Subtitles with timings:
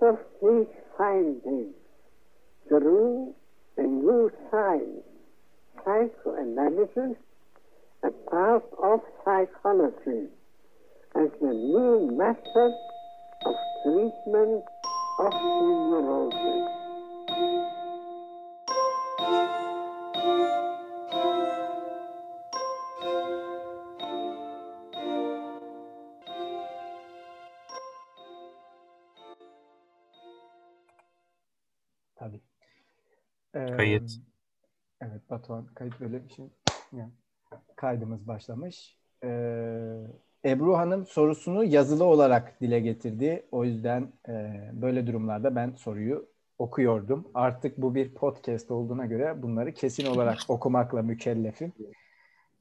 [0.00, 1.74] of these findings
[2.68, 3.34] through
[3.76, 5.04] the new science,
[5.84, 7.16] psychoanalysis,
[8.02, 10.28] a part of psychology,
[11.14, 12.74] as the new method
[13.44, 13.54] of
[13.84, 14.64] treatment
[15.18, 16.75] of neurosis.
[35.36, 36.44] Batuhan kayıt böyle bir şey.
[36.92, 37.10] Yani
[37.76, 38.96] kaydımız başlamış.
[39.24, 39.28] Ee,
[40.44, 43.46] Ebru Hanım sorusunu yazılı olarak dile getirdi.
[43.52, 46.28] O yüzden e, böyle durumlarda ben soruyu
[46.58, 47.28] okuyordum.
[47.34, 51.72] Artık bu bir podcast olduğuna göre bunları kesin olarak okumakla mükellefim.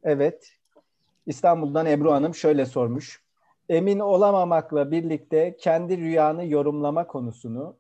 [0.03, 0.53] Evet.
[1.26, 3.23] İstanbul'dan Ebru Hanım şöyle sormuş.
[3.70, 7.76] Emin olamamakla birlikte kendi rüyanı yorumlama konusunu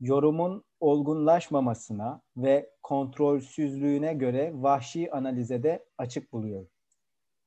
[0.00, 6.68] yorumun olgunlaşmamasına ve kontrolsüzlüğüne göre vahşi analize de açık buluyorum.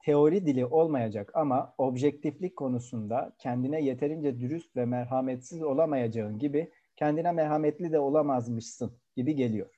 [0.06, 7.92] Teori dili olmayacak ama objektiflik konusunda kendine yeterince dürüst ve merhametsiz olamayacağın gibi kendine merhametli
[7.92, 9.70] de olamazmışsın gibi geliyor.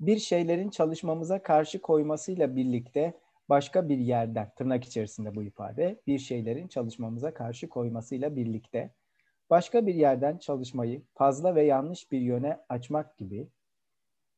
[0.00, 6.68] Bir şeylerin çalışmamıza karşı koymasıyla birlikte başka bir yerden, tırnak içerisinde bu ifade, bir şeylerin
[6.68, 8.94] çalışmamıza karşı koymasıyla birlikte
[9.50, 13.48] başka bir yerden çalışmayı fazla ve yanlış bir yöne açmak gibi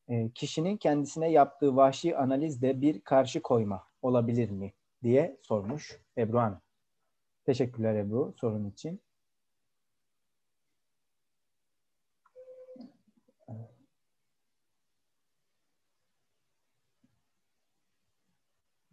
[0.07, 4.73] e, kişinin kendisine yaptığı vahşi analiz de bir karşı koyma olabilir mi
[5.03, 6.61] diye sormuş Ebru Hanım.
[7.45, 9.01] Teşekkürler Ebru sorun için.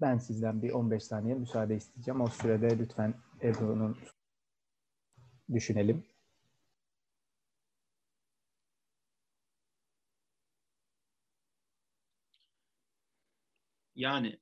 [0.00, 2.20] Ben sizden bir 15 saniye müsaade isteyeceğim.
[2.20, 3.98] O sürede lütfen Ebru'nun
[5.52, 6.07] düşünelim.
[13.98, 14.38] Yani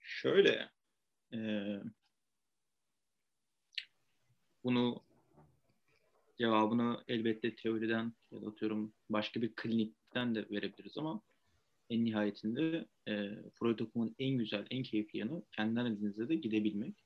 [0.00, 0.70] şöyle
[1.32, 1.38] e,
[4.64, 5.02] bunu
[6.38, 11.22] cevabını elbette teoriden ya da atıyorum başka bir klinikten de verebiliriz ama
[11.90, 17.04] en nihayetinde e, Freud okumanın en güzel, en keyifli yanı kendi analizinizde de gidebilmek.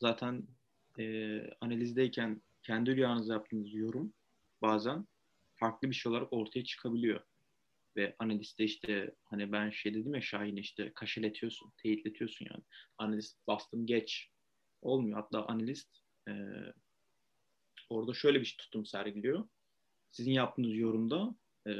[0.00, 0.46] Zaten
[0.98, 4.14] e, analizdeyken kendi rüyanızda yaptığınız yorum
[4.62, 5.06] bazen
[5.54, 7.20] farklı bir şey olarak ortaya çıkabiliyor.
[7.96, 12.64] Ve analiste işte hani ben şey dedim ya Şahin işte kaşeletiyorsun, teyitletiyorsun yani.
[12.98, 14.30] Analist bastım geç
[14.82, 15.16] olmuyor.
[15.16, 15.88] Hatta analist
[16.28, 16.32] e,
[17.90, 19.48] orada şöyle bir tutum sergiliyor.
[20.10, 21.34] Sizin yaptığınız yorumda
[21.66, 21.72] e,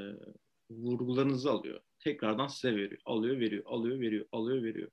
[0.71, 1.81] vurgularınızı alıyor.
[1.99, 3.01] Tekrardan size veriyor.
[3.05, 4.91] Alıyor, veriyor, alıyor, veriyor, alıyor, veriyor.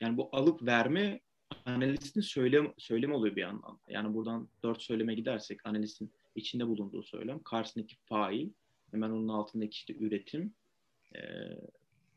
[0.00, 1.20] Yani bu alıp verme
[1.64, 3.78] analistin söylem, söylemi oluyor bir yandan.
[3.88, 8.50] Yani buradan dört söyleme gidersek analistin içinde bulunduğu söylem, karşısındaki fail,
[8.90, 10.54] hemen onun altındaki işte üretim,
[11.14, 11.20] e,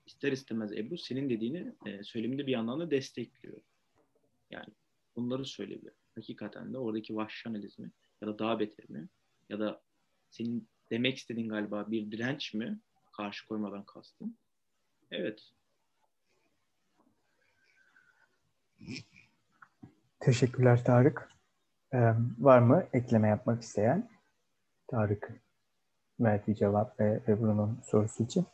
[0.06, 3.62] ister istemez Ebru senin dediğini e, söyleminde bir yandan da destekliyor.
[4.51, 4.74] Yani
[5.16, 5.94] bunları söyleyebilir.
[6.16, 7.91] Hakikaten de oradaki vahşi analizmi
[8.22, 9.09] ya da daha beter mi
[9.50, 9.81] ya da
[10.29, 12.79] senin demek istediğin galiba bir direnç mi
[13.12, 14.38] karşı koymadan kastım.
[15.12, 15.51] Evet.
[20.25, 21.30] Teşekkürler Tarık.
[21.94, 24.09] Ee, var mı ekleme yapmak isteyen?
[24.88, 25.31] Tarık
[26.19, 28.46] verdiği cevap ve Ebru'nun sorusu için.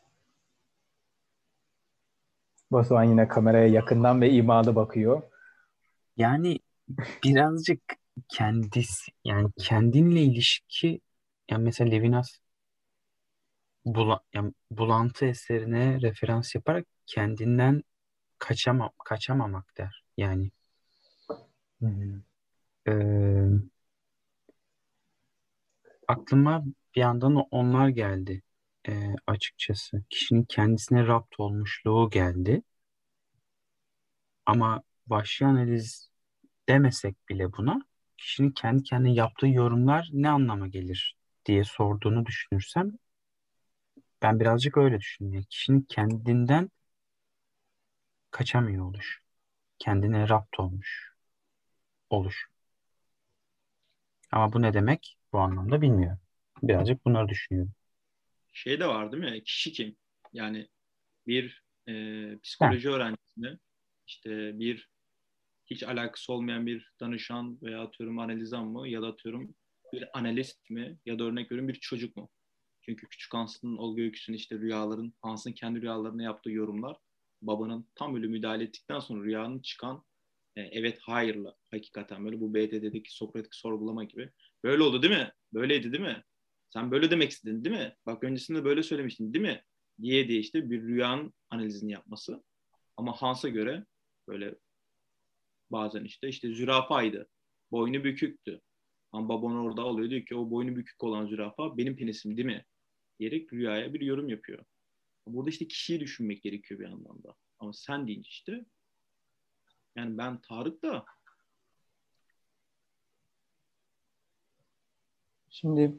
[2.71, 5.21] Batuhan yine kameraya yakından ve imalı bakıyor.
[6.17, 6.59] Yani
[7.23, 7.81] birazcık
[8.29, 11.01] kendisi yani kendinle ilişki
[11.51, 12.37] yani mesela Levinas
[13.85, 17.83] bula, yani bulantı eserine referans yaparak kendinden
[18.39, 20.03] kaçamam kaçamamak der.
[20.17, 20.51] Yani
[22.87, 22.91] e,
[26.07, 26.63] aklıma
[26.95, 28.41] bir yandan onlar geldi
[28.87, 30.03] e, açıkçası.
[30.09, 32.61] Kişinin kendisine rapt olmuşluğu geldi.
[34.45, 36.09] Ama vahşi analiz
[36.69, 37.79] demesek bile buna
[38.17, 42.91] kişinin kendi kendine yaptığı yorumlar ne anlama gelir diye sorduğunu düşünürsem
[44.21, 45.47] ben birazcık öyle düşünüyorum.
[45.49, 46.71] kişinin kendinden
[48.31, 49.21] kaçamıyor oluş.
[49.79, 51.10] Kendine rapt olmuş
[52.13, 52.47] oluş.
[54.31, 56.19] Ama bu ne demek bu anlamda bilmiyorum.
[56.63, 57.73] Birazcık bunları düşünüyorum.
[58.51, 59.43] Şey de var değil mi?
[59.43, 59.95] Kişi kim?
[60.33, 60.67] Yani
[61.27, 61.93] bir e,
[62.43, 62.95] psikoloji ha.
[62.95, 63.57] öğrencisine
[64.07, 64.89] işte bir
[65.65, 69.55] hiç alakası olmayan bir danışan veya atıyorum analizan mı ya da atıyorum
[69.93, 72.29] bir analist mi ya da örnek veriyorum bir çocuk mu?
[72.81, 76.97] Çünkü küçük Hans'ın Olga Öyküsü'nün işte rüyaların, Hans'ın kendi rüyalarına yaptığı yorumlar
[77.41, 80.03] babanın tam öyle müdahale ettikten sonra rüyanın çıkan
[80.55, 84.29] e, evet hayırla hakikaten böyle bu BDD'deki Sokratik sorgulama gibi.
[84.63, 85.31] Böyle oldu değil mi?
[85.53, 86.23] Böyleydi değil mi?
[86.69, 87.95] Sen böyle demek istedin değil mi?
[88.05, 89.63] Bak öncesinde böyle söylemiştin değil mi?
[90.01, 92.43] Diye diye işte bir rüyanın analizini yapması.
[92.97, 93.85] Ama Hans'a göre
[94.27, 94.55] böyle
[95.71, 97.29] bazen işte işte zürafaydı.
[97.71, 98.61] Boynu büküktü.
[99.11, 102.65] Ama baban orada alıyor diyor ki o boynu bükük olan zürafa benim penisim değil mi?
[103.19, 104.65] Diyerek rüyaya bir yorum yapıyor.
[105.27, 107.35] Burada işte kişiyi düşünmek gerekiyor bir yandan da.
[107.59, 108.65] Ama sen deyince işte
[109.95, 111.05] yani ben Tarık da
[115.49, 115.95] Şimdi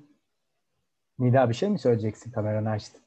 [1.19, 2.33] Nida bir şey mi söyleyeceksin?
[2.33, 3.03] Kameranı açtın.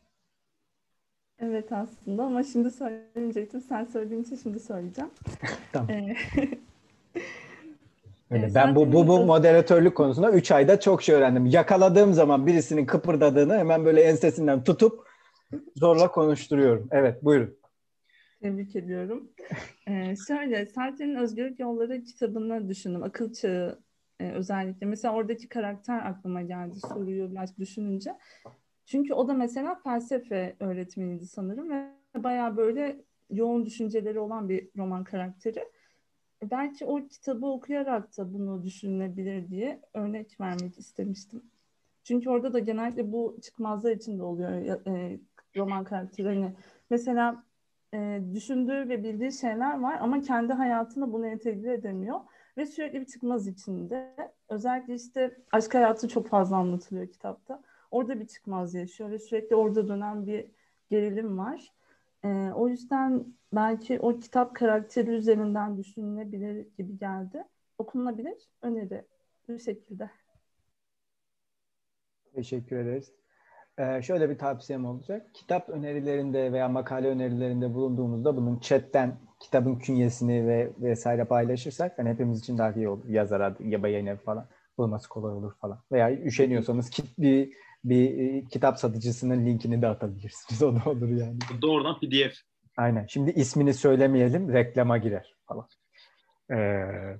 [1.39, 3.61] Evet aslında ama şimdi söylemeyecektim.
[3.61, 5.11] Sen söylediğin için şimdi söyleyeceğim.
[5.73, 5.89] Tamam.
[5.89, 6.15] Ee,
[8.31, 8.43] Öyle.
[8.43, 11.45] Evet, ben bu, bu, bu moderatörlük konusunda 3 ayda çok şey öğrendim.
[11.45, 15.07] Yakaladığım zaman birisinin kıpırdadığını hemen böyle ensesinden tutup
[15.75, 16.87] zorla konuşturuyorum.
[16.91, 17.57] Evet buyurun.
[18.45, 19.29] Tebrik ediyorum.
[19.87, 23.03] Ee, şöyle, Sartre'nin Özgürlük Yolları kitabını düşündüm.
[23.03, 23.79] Akıl çağı
[24.19, 24.85] e, özellikle.
[24.85, 28.17] Mesela oradaki karakter aklıma geldi soruyu biraz düşününce.
[28.85, 33.01] Çünkü o da mesela felsefe öğretmeniydi sanırım ve bayağı böyle
[33.31, 35.59] yoğun düşünceleri olan bir roman karakteri.
[36.43, 41.43] E, Belki o kitabı okuyarak da bunu düşünülebilir diye örnek vermek istemiştim.
[42.03, 44.51] Çünkü orada da genellikle bu çıkmazlar içinde oluyor
[44.87, 45.19] e,
[45.55, 46.27] roman karakteri.
[46.27, 46.53] Hani
[46.89, 47.43] mesela
[47.95, 52.19] e, düşündüğü ve bildiği şeyler var ama kendi hayatına bunu entegre edemiyor
[52.57, 54.15] ve sürekli bir çıkmaz içinde.
[54.49, 57.63] Özellikle işte aşk hayatı çok fazla anlatılıyor kitapta.
[57.91, 60.45] Orada bir çıkmaz yaşıyor ve sürekli orada dönen bir
[60.89, 61.71] gerilim var.
[62.23, 67.43] E, o yüzden belki o kitap karakteri üzerinden düşünülebilir gibi geldi.
[67.77, 69.05] Okunabilir, öneri
[69.47, 70.09] bu şekilde.
[72.33, 73.13] Teşekkür ederiz.
[73.79, 75.27] Ee, şöyle bir tavsiyem olacak.
[75.33, 82.39] Kitap önerilerinde veya makale önerilerinde bulunduğumuzda bunun chatten kitabın künyesini ve vesaire paylaşırsak hani hepimiz
[82.39, 83.09] için daha iyi olur.
[83.09, 85.79] Yazar adı ya yayın evi falan bulması kolay olur falan.
[85.91, 90.63] Veya üşeniyorsanız kit, bir bir e, kitap satıcısının linkini de atabilirsiniz.
[90.63, 91.37] O da olur yani.
[91.61, 92.35] doğrudan PDF.
[92.77, 93.05] Aynen.
[93.05, 95.67] Şimdi ismini söylemeyelim, reklama girer falan.
[96.51, 97.19] Ee,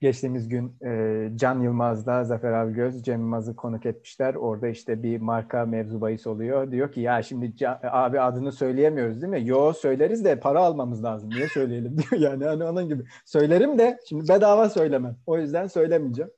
[0.00, 4.34] geçtiğimiz gün e, Can Yılmaz'da Zafer Algöz, Cem Yılmaz'ı konuk etmişler.
[4.34, 6.70] Orada işte bir marka mevzu bahis oluyor.
[6.70, 9.48] Diyor ki ya şimdi Can- abi adını söyleyemiyoruz değil mi?
[9.48, 11.30] Yo söyleriz de para almamız lazım.
[11.30, 12.44] Niye söyleyelim diyor yani.
[12.44, 13.04] Hani onun gibi.
[13.24, 15.16] Söylerim de şimdi bedava söylemem.
[15.26, 16.30] O yüzden söylemeyeceğim.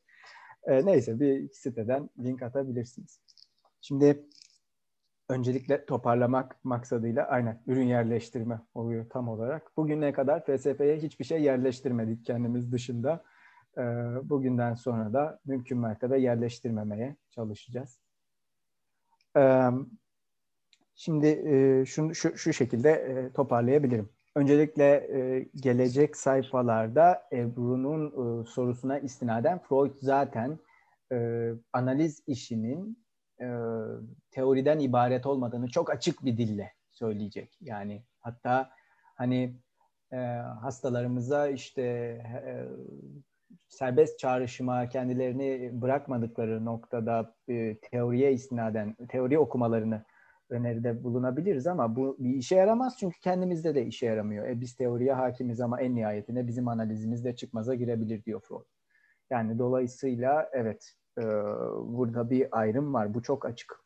[0.67, 3.21] Ee, neyse bir siteden link atabilirsiniz.
[3.81, 4.27] Şimdi
[5.29, 9.77] öncelikle toparlamak maksadıyla aynen ürün yerleştirme oluyor tam olarak.
[9.77, 13.25] Bugüne kadar felsefeye hiçbir şey yerleştirmedik kendimiz dışında.
[13.79, 13.83] Ee,
[14.23, 17.99] bugünden sonra da mümkün mertebe yerleştirmemeye çalışacağız.
[19.37, 19.71] Ee,
[20.95, 24.09] şimdi e, şunu, şu, şu şekilde e, toparlayabilirim.
[24.35, 30.59] Öncelikle e, gelecek sayfalarda Ebru'nun e, sorusuna istinaden Freud zaten
[31.13, 33.07] e, analiz işinin
[33.41, 33.47] e,
[34.31, 37.59] teoriden ibaret olmadığını çok açık bir dille söyleyecek.
[37.61, 38.71] Yani hatta
[39.15, 39.57] hani
[40.13, 40.17] e,
[40.61, 42.67] hastalarımıza işte e,
[43.69, 50.05] serbest çağrışıma kendilerini bırakmadıkları noktada e, teoriye istinaden teori okumalarını
[50.51, 54.49] öneride bulunabiliriz ama bu bir işe yaramaz çünkü kendimizde de işe yaramıyor.
[54.49, 58.67] E, biz teoriye hakimiz ama en nihayetinde bizim analizimiz de çıkmaza girebilir diyor Freud.
[59.31, 61.23] Yani dolayısıyla evet e,
[61.77, 63.15] burada bir ayrım var.
[63.15, 63.81] Bu çok açık.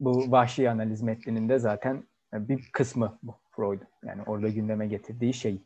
[0.00, 3.80] Bu vahşi analiz metninin de zaten bir kısmı bu Freud.
[4.04, 5.62] Yani orada gündeme getirdiği şey.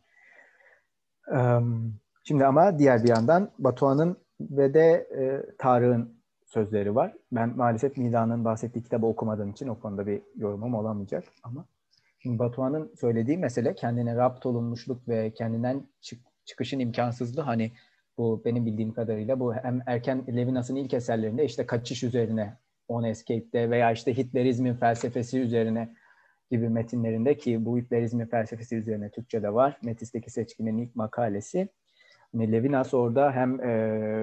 [1.33, 1.39] E,
[2.29, 6.17] şimdi ama diğer bir yandan Batuhan'ın ve de e, Tarık'ın
[6.47, 7.15] sözleri var.
[7.33, 11.67] Ben maalesef Nida'nın bahsettiği kitabı okumadığım için o konuda bir yorumum olamayacak ama
[12.19, 17.73] şimdi Batuhan'ın söylediği mesele kendine rapt olunmuşluk ve kendinden çık- çıkışın imkansızlığı hani
[18.19, 23.71] bu benim bildiğim kadarıyla bu hem erken Levinas'ın ilk eserlerinde işte kaçış üzerine On Escape'de
[23.71, 25.95] veya işte Hitlerizmin felsefesi üzerine
[26.51, 29.79] gibi metinlerinde ki bu Hitlerizmin felsefesi üzerine Türkçe'de var.
[29.83, 31.69] Metis'teki seçkinin ilk makalesi.
[32.37, 33.69] Yani Levinas orada hem e,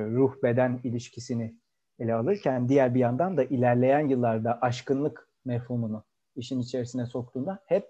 [0.06, 1.56] ruh beden ilişkisini
[2.00, 6.04] ele alırken diğer bir yandan da ilerleyen yıllarda aşkınlık mefhumunu
[6.36, 7.90] işin içerisine soktuğunda hep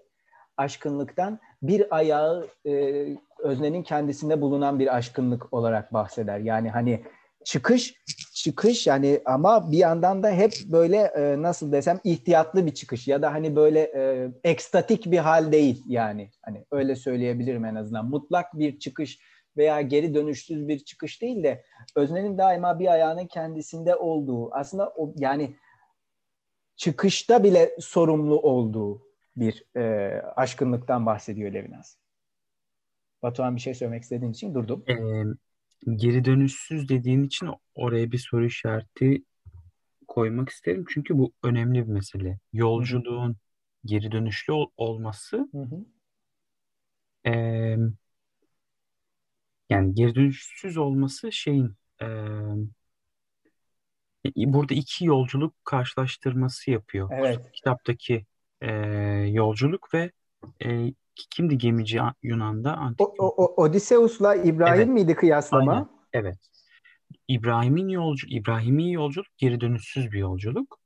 [0.56, 2.72] aşkınlıktan bir ayağı e,
[3.38, 6.38] öznenin kendisinde bulunan bir aşkınlık olarak bahseder.
[6.38, 7.04] Yani hani
[7.44, 7.94] çıkış
[8.34, 13.22] çıkış yani ama bir yandan da hep böyle e, nasıl desem ihtiyatlı bir çıkış ya
[13.22, 18.58] da hani böyle e, ekstatik bir hal değil yani hani öyle söyleyebilirim en azından mutlak
[18.58, 19.18] bir çıkış
[19.56, 21.64] veya geri dönüşsüz bir çıkış değil de
[21.96, 25.56] öznenin daima bir ayağının kendisinde olduğu aslında o yani
[26.76, 29.02] çıkışta bile sorumlu olduğu
[29.36, 31.96] bir e, aşkınlıktan bahsediyor Levinas.
[33.22, 34.84] Batuhan bir şey söylemek istediğin için durdum.
[34.88, 39.24] Ee, geri dönüşsüz dediğin için oraya bir soru işareti
[40.08, 40.84] koymak isterim.
[40.88, 42.38] Çünkü bu önemli bir mesele.
[42.52, 43.36] Yolculuğun
[43.84, 45.84] geri dönüşlü ol- olması Hı hı.
[49.70, 52.08] Yani geri dönüşsüz olması şeyin eee,
[54.36, 57.08] burada iki yolculuk karşılaştırması yapıyor.
[57.12, 57.52] Evet.
[57.52, 58.26] Kitaptaki
[58.62, 60.10] eee, yolculuk ve
[60.60, 60.94] eee,
[61.30, 62.76] kimdi gemici Yunan'da?
[62.76, 64.88] Antik O, o, Odysseus'la İbrahim Evet.
[64.88, 65.72] miydi kıyaslama?
[65.72, 65.88] Aynen.
[66.12, 66.38] Evet.
[67.28, 70.78] İbrahim'in yolcu İbrahimi yolculuk geri dönüşsüz bir yolculuk.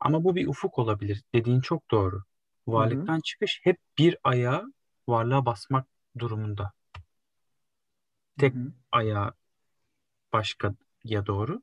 [0.00, 1.22] Ama bu bir ufuk olabilir.
[1.34, 2.22] Dediğin çok doğru.
[2.66, 4.64] Varlıktan çıkış hep bir ayağa
[5.08, 5.86] varlığa basmak
[6.18, 6.72] durumunda.
[8.38, 8.72] Tek Hı hı.
[8.92, 9.32] ayağı
[10.32, 11.62] başkaya doğru.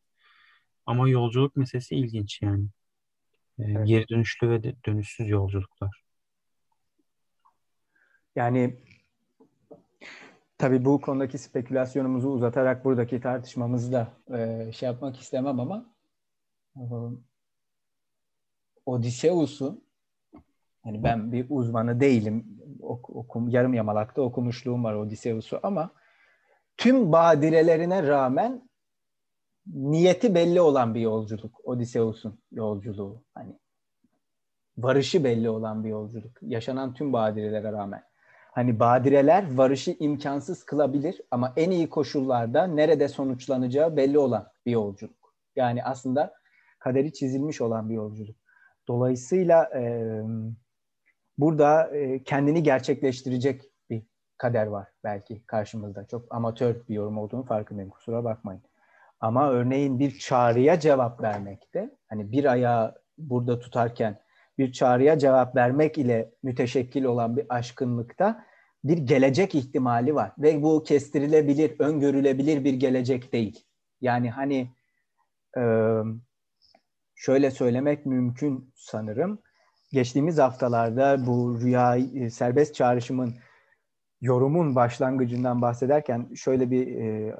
[0.85, 2.65] Ama yolculuk meselesi ilginç yani.
[3.59, 3.87] Ee, Evet.
[3.87, 6.03] Geri dönüşlü ve de- dönüşsüz yolculuklar.
[8.35, 8.79] Yani
[10.57, 15.95] tabii bu konudaki spekülasyonumuzu uzatarak buradaki tartışmamızı da e, şey yapmak istemem ama
[16.75, 16.81] e,
[18.85, 19.83] Odysseus'un
[20.83, 22.61] hani ben bir uzmanı değilim.
[22.81, 25.91] Ok, okum, yarım yamalakta okumuşluğum var Odysseus'u ama
[26.77, 28.69] tüm badirelerine rağmen
[29.65, 31.61] niyeti belli olan bir yolculuk.
[31.63, 33.23] Odysseus'un yolculuğu.
[33.33, 33.59] Hani
[34.77, 36.37] varışı belli olan bir yolculuk.
[36.41, 38.03] Yaşanan tüm badirelere rağmen.
[38.51, 45.33] Hani badireler varışı imkansız kılabilir ama en iyi koşullarda nerede sonuçlanacağı belli olan bir yolculuk.
[45.55, 46.33] Yani aslında
[46.79, 48.35] kaderi çizilmiş olan bir yolculuk.
[48.87, 50.21] Dolayısıyla e,
[51.37, 53.61] burada e, kendini gerçekleştirecek
[54.37, 56.07] kader var belki karşımızda.
[56.07, 57.89] Çok amatör bir yorum olduğunu farkındayım.
[57.89, 58.61] Kusura bakmayın.
[59.19, 64.19] Ama örneğin bir çağrıya cevap vermekte, hani bir ayağı burada tutarken
[64.57, 68.45] bir çağrıya cevap vermek ile müteşekkil olan bir aşkınlıkta
[68.83, 70.31] bir gelecek ihtimali var.
[70.37, 73.65] Ve bu kestirilebilir, öngörülebilir bir gelecek değil.
[74.01, 74.71] Yani hani
[77.15, 79.39] şöyle söylemek mümkün sanırım.
[79.91, 81.97] Geçtiğimiz haftalarda bu rüya
[82.29, 83.35] serbest çağrışımın
[84.21, 87.35] yorumun başlangıcından bahsederken şöyle bir e,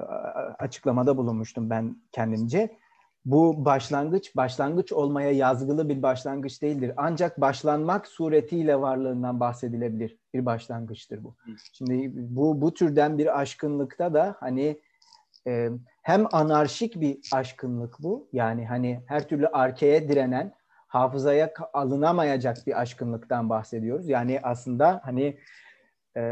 [0.58, 2.78] açıklamada bulunmuştum ben kendimce.
[3.24, 6.92] Bu başlangıç başlangıç olmaya yazgılı bir başlangıç değildir.
[6.96, 11.36] Ancak başlanmak suretiyle varlığından bahsedilebilir bir başlangıçtır bu.
[11.72, 14.80] Şimdi bu bu türden bir aşkınlıkta da hani
[15.46, 15.68] e,
[16.02, 18.28] hem anarşik bir aşkınlık bu.
[18.32, 20.52] Yani hani her türlü arkeye direnen,
[20.86, 24.08] hafızaya alınamayacak bir aşkınlıktan bahsediyoruz.
[24.08, 25.38] Yani aslında hani
[26.16, 26.22] e,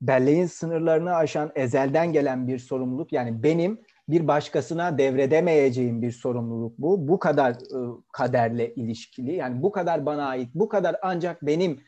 [0.00, 3.12] belleğin sınırlarını aşan ezelden gelen bir sorumluluk.
[3.12, 7.08] Yani benim bir başkasına devredemeyeceğim bir sorumluluk bu.
[7.08, 7.78] Bu kadar e,
[8.12, 9.34] kaderle ilişkili.
[9.34, 11.80] Yani bu kadar bana ait, bu kadar ancak benim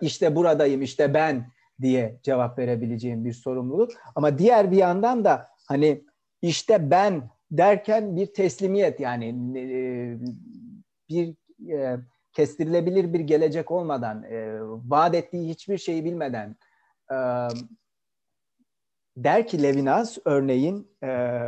[0.00, 1.46] işte buradayım, işte ben
[1.80, 3.90] diye cevap verebileceğim bir sorumluluk.
[4.14, 6.04] Ama diğer bir yandan da hani
[6.42, 9.64] işte ben derken bir teslimiyet yani e,
[11.08, 11.34] bir
[11.72, 11.96] e,
[12.32, 16.56] kestirilebilir bir gelecek olmadan, e, vaat ettiği hiçbir şeyi bilmeden
[17.10, 17.16] e,
[19.16, 21.40] der ki Levinas örneğin e,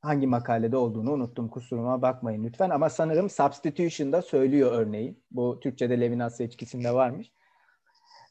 [0.00, 5.22] hangi makalede olduğunu unuttum kusuruma bakmayın lütfen ama sanırım substitution'da söylüyor örneğin.
[5.30, 7.32] Bu Türkçe'de Levinas seçkisinde varmış.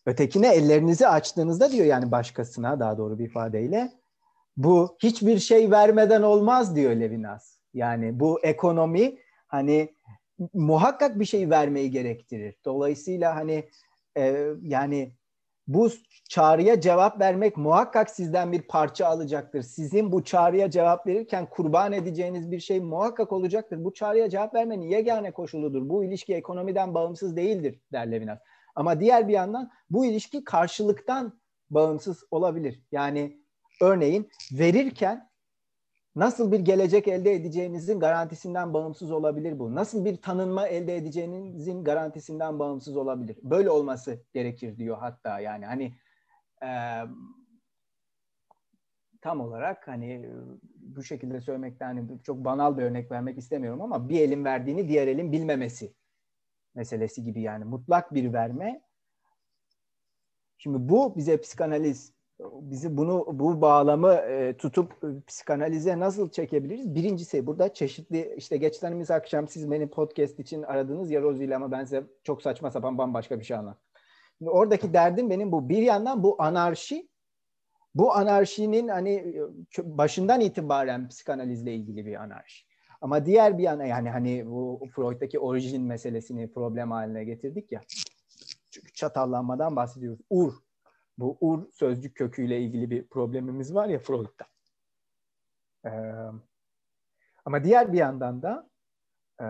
[0.05, 3.91] Ötekine ellerinizi açtığınızda diyor yani başkasına daha doğru bir ifadeyle
[4.57, 7.57] bu hiçbir şey vermeden olmaz diyor Levinas.
[7.73, 9.17] Yani bu ekonomi
[9.47, 9.95] hani
[10.53, 12.55] muhakkak bir şey vermeyi gerektirir.
[12.65, 13.69] Dolayısıyla hani
[14.17, 15.13] e, yani
[15.67, 15.89] bu
[16.29, 19.61] çağrıya cevap vermek muhakkak sizden bir parça alacaktır.
[19.61, 23.83] Sizin bu çağrıya cevap verirken kurban edeceğiniz bir şey muhakkak olacaktır.
[23.83, 25.89] Bu çağrıya cevap vermenin yegane koşuludur.
[25.89, 28.39] Bu ilişki ekonomiden bağımsız değildir der Levinas.
[28.75, 32.81] Ama diğer bir yandan bu ilişki karşılıktan bağımsız olabilir.
[32.91, 33.41] Yani
[33.81, 35.30] örneğin verirken
[36.15, 39.75] nasıl bir gelecek elde edeceğinizin garantisinden bağımsız olabilir bu.
[39.75, 43.37] Nasıl bir tanınma elde edeceğinizin garantisinden bağımsız olabilir.
[43.43, 45.93] Böyle olması gerekir diyor hatta yani hani
[46.63, 46.69] e,
[49.21, 50.29] tam olarak hani
[50.75, 55.07] bu şekilde söylemekten hani çok banal bir örnek vermek istemiyorum ama bir elin verdiğini diğer
[55.07, 55.93] elin bilmemesi
[56.75, 58.81] meselesi gibi yani mutlak bir verme.
[60.57, 62.13] Şimdi bu bize psikanaliz
[62.61, 66.95] bizi bunu bu bağlamı e, tutup e, psikanalize nasıl çekebiliriz?
[66.95, 71.83] Birincisi burada çeşitli işte geçtiğimiz akşam siz beni podcast için aradınız ya Rozi ama ben
[71.83, 73.83] size çok saçma sapan bambaşka bir şey anlattım.
[74.41, 75.69] Oradaki derdim benim bu.
[75.69, 77.09] Bir yandan bu anarşi
[77.95, 79.35] bu anarşinin hani
[79.83, 82.65] başından itibaren psikanalizle ilgili bir anarşi.
[83.01, 87.81] Ama diğer bir yana yani hani bu Freud'daki orijin meselesini problem haline getirdik ya.
[88.71, 90.19] Çünkü çatallanmadan bahsediyoruz.
[90.29, 90.53] Ur.
[91.17, 94.45] Bu ur sözcük köküyle ilgili bir problemimiz var ya Freud'da.
[95.85, 95.91] Ee,
[97.45, 98.69] ama diğer bir yandan da
[99.41, 99.45] e,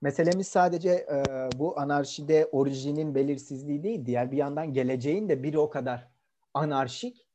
[0.00, 1.24] meselemiz sadece e,
[1.58, 4.06] bu anarşide orijinin belirsizliği değil.
[4.06, 6.08] Diğer bir yandan geleceğin de bir o kadar
[6.54, 7.26] anarşik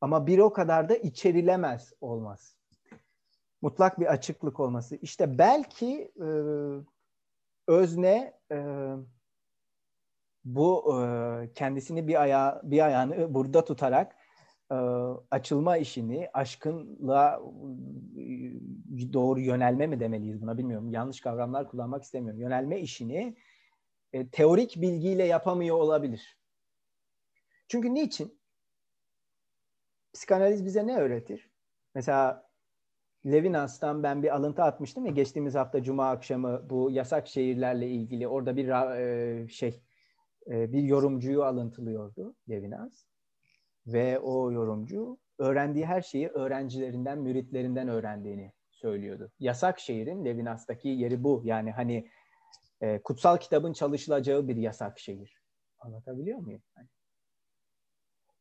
[0.00, 2.56] ama bir o kadar da içerilemez olmaz.
[3.62, 4.96] Mutlak bir açıklık olması.
[4.96, 6.28] İşte belki e,
[7.68, 8.56] özne e,
[10.44, 11.00] bu
[11.54, 14.16] kendisini bir ayağı bir ayağını burada tutarak
[15.30, 17.40] açılma işini aşkınla
[19.12, 20.90] doğru yönelme mi demeliyiz buna bilmiyorum.
[20.90, 22.40] Yanlış kavramlar kullanmak istemiyorum.
[22.40, 23.36] Yönelme işini
[24.32, 26.38] teorik bilgiyle yapamıyor olabilir.
[27.68, 28.38] Çünkü niçin?
[30.12, 31.50] Psikanaliz bize ne öğretir?
[31.94, 32.48] Mesela
[33.26, 38.56] Levinas'tan ben bir alıntı atmıştım ya geçtiğimiz hafta Cuma akşamı bu yasak şehirlerle ilgili orada
[38.56, 38.68] bir
[39.48, 39.80] şey
[40.46, 43.04] e, bir yorumcuyu alıntılıyordu Levinas
[43.86, 49.30] ve o yorumcu öğrendiği her şeyi öğrencilerinden, müritlerinden öğrendiğini söylüyordu.
[49.38, 51.42] Yasak şehrin Levinas'taki yeri bu.
[51.44, 52.10] Yani hani
[52.80, 55.42] e, kutsal kitabın çalışılacağı bir yasak şehir.
[55.78, 56.62] Anlatabiliyor muyum?
[56.74, 56.88] Hani,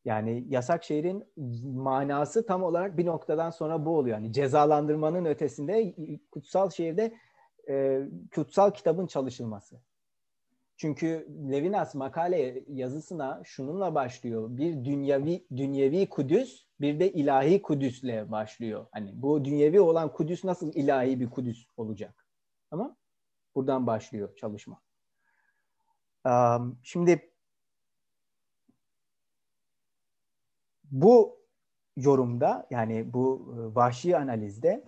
[0.06, 1.26] yani yasak şehrin
[1.66, 4.18] manası tam olarak bir noktadan sonra bu oluyor.
[4.18, 5.96] Yani cezalandırmanın ötesinde
[6.32, 7.14] kutsal şehirde
[7.70, 8.02] e,
[8.36, 9.82] kutsal kitabın çalışılması.
[10.78, 14.48] Çünkü Levinas makale yazısına şununla başlıyor.
[14.50, 18.86] Bir dünyevi dünyevi Kudüs, bir de ilahi Kudüs'le başlıyor.
[18.92, 22.28] Hani bu dünyevi olan Kudüs nasıl ilahi bir Kudüs olacak?
[22.72, 22.98] Ama
[23.56, 24.82] buradan başlıyor çalışma.
[26.26, 27.34] Um, şimdi
[30.92, 31.40] bu
[31.98, 34.84] yorumda yani bu e, vahşi analizde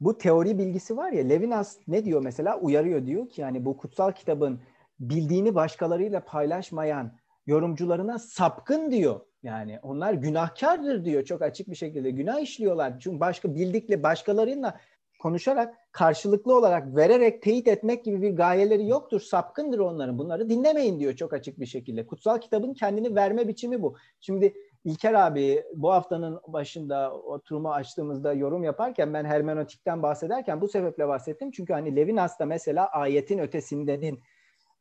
[0.00, 4.12] bu teori bilgisi var ya Levinas ne diyor mesela uyarıyor diyor ki yani bu kutsal
[4.12, 4.60] kitabın
[5.00, 9.20] bildiğini başkalarıyla paylaşmayan yorumcularına sapkın diyor.
[9.42, 12.10] Yani onlar günahkardır diyor çok açık bir şekilde.
[12.10, 13.00] Günah işliyorlar.
[13.00, 14.80] Çünkü başka bildikle başkalarıyla
[15.18, 19.20] konuşarak karşılıklı olarak vererek teyit etmek gibi bir gayeleri yoktur.
[19.20, 20.18] Sapkındır onların.
[20.18, 22.06] Bunları dinlemeyin diyor çok açık bir şekilde.
[22.06, 23.96] Kutsal kitabın kendini verme biçimi bu.
[24.20, 31.08] Şimdi İlker abi bu haftanın başında oturumu açtığımızda yorum yaparken ben hermenötikten bahsederken bu sebeple
[31.08, 31.50] bahsettim.
[31.50, 34.20] Çünkü hani Levinas da mesela ayetin ötesindenin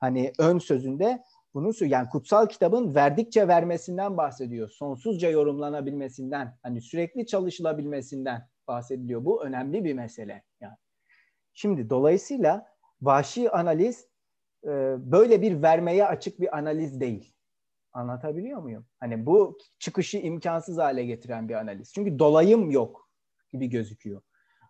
[0.03, 4.69] hani ön sözünde bunu yani kutsal kitabın verdikçe vermesinden bahsediyor.
[4.69, 9.25] Sonsuzca yorumlanabilmesinden, hani sürekli çalışılabilmesinden bahsediliyor.
[9.25, 10.43] Bu önemli bir mesele.
[10.61, 10.75] Yani.
[11.53, 12.65] Şimdi dolayısıyla
[13.01, 14.07] vahşi analiz
[14.63, 14.69] e,
[15.11, 17.33] böyle bir vermeye açık bir analiz değil.
[17.93, 18.85] Anlatabiliyor muyum?
[18.99, 21.93] Hani bu çıkışı imkansız hale getiren bir analiz.
[21.93, 23.09] Çünkü dolayım yok
[23.53, 24.21] gibi gözüküyor.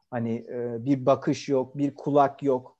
[0.09, 2.72] Hani e, bir bakış yok, bir kulak yok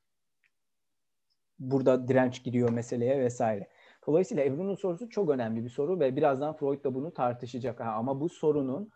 [1.60, 3.68] burada direnç giriyor meseleye vesaire.
[4.08, 7.80] Dolayısıyla Ebru'nun sorusu çok önemli bir soru ve birazdan Freud da bunu tartışacak.
[7.80, 8.89] Ha, ama bu sorunun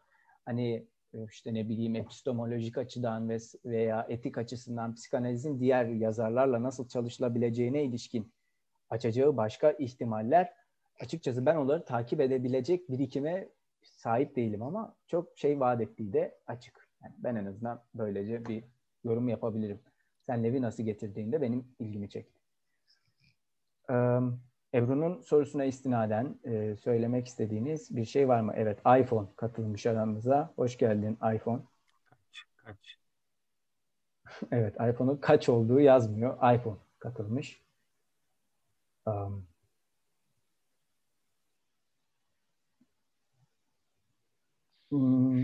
[0.46, 6.88] hani e, işte ne bileyim epistemolojik açıdan ve veya etik açısından psikanalizin diğer yazarlarla nasıl
[6.88, 8.34] çalışılabileceğine ilişkin
[8.89, 10.54] açacağı başka ihtimaller
[11.00, 13.50] açıkçası ben onları takip edebilecek birikime
[13.84, 16.89] sahip değilim ama çok şey vaat ettiği de açık.
[17.04, 18.63] Yani ben en azından böylece bir
[19.04, 19.80] yorum yapabilirim.
[20.22, 22.37] Sen Levi nasıl getirdiğinde benim ilgimi çekti.
[24.73, 28.54] Ebru'nun sorusuna istinaden e, söylemek istediğiniz bir şey var mı?
[28.56, 30.54] Evet, iPhone katılmış aramıza.
[30.56, 31.62] Hoş geldin iPhone.
[32.06, 32.45] Kaç?
[32.58, 32.97] Kaç?
[34.52, 36.54] evet, iPhone'un kaç olduğu yazmıyor.
[36.56, 37.62] iPhone katılmış.
[39.06, 39.47] Um,
[44.91, 45.43] hmm,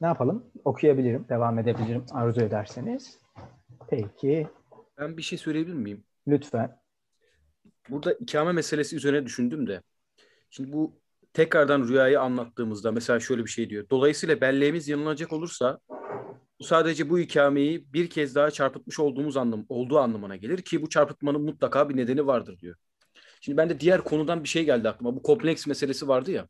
[0.00, 0.50] ne yapalım?
[0.64, 3.18] Okuyabilirim, devam edebilirim arzu ederseniz.
[3.88, 4.48] Peki.
[4.98, 6.04] Ben bir şey söyleyebilir miyim?
[6.26, 6.83] Lütfen
[7.90, 9.82] burada ikame meselesi üzerine düşündüm de.
[10.50, 11.00] Şimdi bu
[11.32, 13.86] tekrardan rüyayı anlattığımızda mesela şöyle bir şey diyor.
[13.90, 15.78] Dolayısıyla belleğimiz yanılacak olursa
[16.60, 20.88] bu sadece bu ikameyi bir kez daha çarpıtmış olduğumuz anlam olduğu anlamına gelir ki bu
[20.88, 22.76] çarpıtmanın mutlaka bir nedeni vardır diyor.
[23.40, 25.16] Şimdi ben de diğer konudan bir şey geldi aklıma.
[25.16, 26.48] Bu kompleks meselesi vardı ya.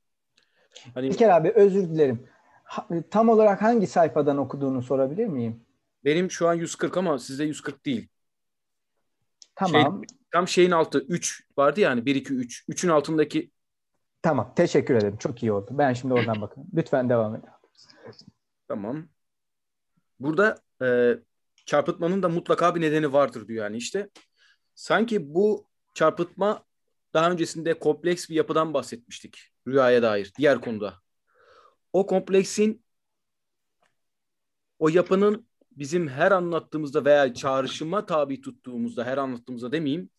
[0.94, 2.26] Hani İlker abi özür dilerim.
[3.10, 5.60] Tam olarak hangi sayfadan okuduğunu sorabilir miyim?
[6.04, 8.08] Benim şu an 140 ama sizde 140 değil.
[9.54, 10.04] Tamam.
[10.08, 12.64] Şey, tam şeyin altı 3 vardı yani 1 2 3.
[12.68, 13.50] 3'ün altındaki
[14.22, 14.52] Tamam.
[14.56, 15.16] Teşekkür ederim.
[15.16, 15.68] Çok iyi oldu.
[15.70, 16.72] Ben şimdi oradan bakıyorum.
[16.76, 17.48] Lütfen devam edin.
[18.68, 19.08] Tamam.
[20.20, 21.18] Burada e,
[21.66, 24.08] çarpıtmanın da mutlaka bir nedeni vardır diyor yani işte.
[24.74, 26.64] Sanki bu çarpıtma
[27.14, 30.94] daha öncesinde kompleks bir yapıdan bahsetmiştik rüyaya dair diğer konuda.
[31.92, 32.84] O kompleksin
[34.78, 40.10] o yapının bizim her anlattığımızda veya çağrışıma tabi tuttuğumuzda her anlattığımızda demeyeyim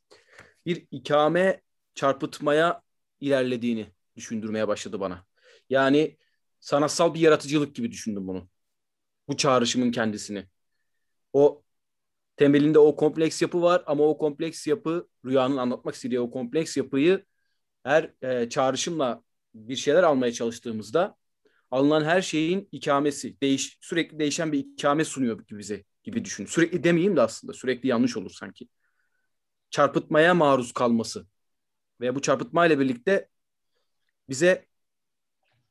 [0.66, 1.62] bir ikame
[1.96, 2.82] çarpıtmaya
[3.20, 5.26] ilerlediğini düşündürmeye başladı bana.
[5.70, 6.18] Yani
[6.60, 8.50] sanatsal bir yaratıcılık gibi düşündüm bunu.
[9.28, 10.46] Bu çağrışımın kendisini.
[11.34, 11.64] O
[12.38, 17.26] temelinde o kompleks yapı var ama o kompleks yapı rüyanın anlatmak istediği o kompleks yapıyı
[17.84, 19.24] her e, çağrışımla
[19.54, 21.16] bir şeyler almaya çalıştığımızda
[21.72, 26.46] alınan her şeyin ikamesi, değiş, sürekli değişen bir ikame sunuyor gibi bize gibi düşün.
[26.46, 28.68] Sürekli demeyeyim de aslında sürekli yanlış olur sanki.
[29.76, 31.28] Çarpıtmaya maruz kalması
[32.02, 33.30] ve bu çarpıtmayla birlikte
[34.30, 34.66] bize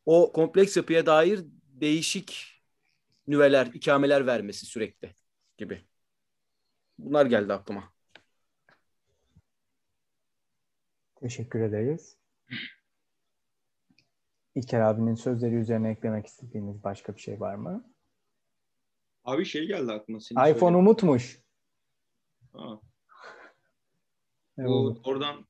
[0.07, 2.61] o kompleks yapıya dair değişik
[3.27, 5.17] nüveler, ikameler vermesi sürekli
[5.57, 5.85] gibi.
[6.99, 7.93] Bunlar geldi aklıma.
[11.15, 12.17] Teşekkür ederiz.
[14.55, 17.95] İlker abinin sözleri üzerine eklemek istediğiniz başka bir şey var mı?
[19.25, 20.21] Abi şey geldi aklıma.
[20.21, 21.41] Senin iPhone söylediğin- umutmuş.
[22.53, 22.81] Ha,
[24.59, 25.01] bu oldu?
[25.05, 25.47] oradan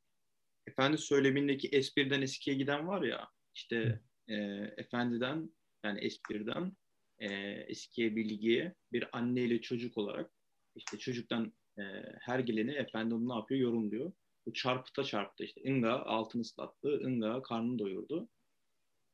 [0.66, 4.34] efendi söylemindeki espriden eskiye giden var ya işte e,
[4.76, 5.50] efendiden
[5.84, 6.76] yani espriden
[7.18, 7.28] e,
[7.68, 10.30] eskiye bilgiye bir anne ile çocuk olarak
[10.74, 11.82] işte çocuktan e,
[12.20, 14.12] her geleni efendi onu ne yapıyor yorumluyor.
[14.46, 15.60] Bu çarpıta çarptı işte.
[15.60, 17.00] Inga altını ıslattı.
[17.02, 18.28] Inga karnını doyurdu.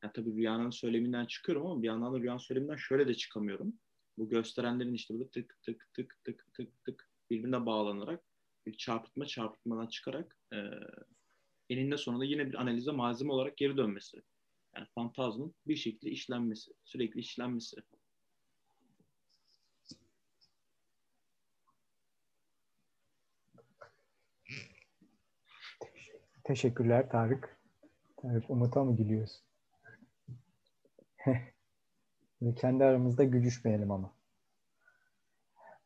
[0.03, 3.73] Yani tabii rüyanın söyleminden çıkıyorum ama bir yandan da rüyanın söyleminden şöyle de çıkamıyorum.
[4.17, 8.30] Bu gösterenlerin işte burada tık tık tık tık tık tık birbirine bağlanarak bir
[8.77, 10.57] çarpıtma çarpıtmadan çıkarak e,
[11.69, 14.21] eninde sonunda yine bir analize malzeme olarak geri dönmesi.
[14.75, 17.77] Yani fantazmın bir şekilde işlenmesi, sürekli işlenmesi.
[26.43, 27.57] Teşekkürler Tarık.
[28.17, 29.41] Tarık Umut'a mı gülüyorsun?
[32.55, 34.13] Kendi aramızda gülüşmeyelim ama.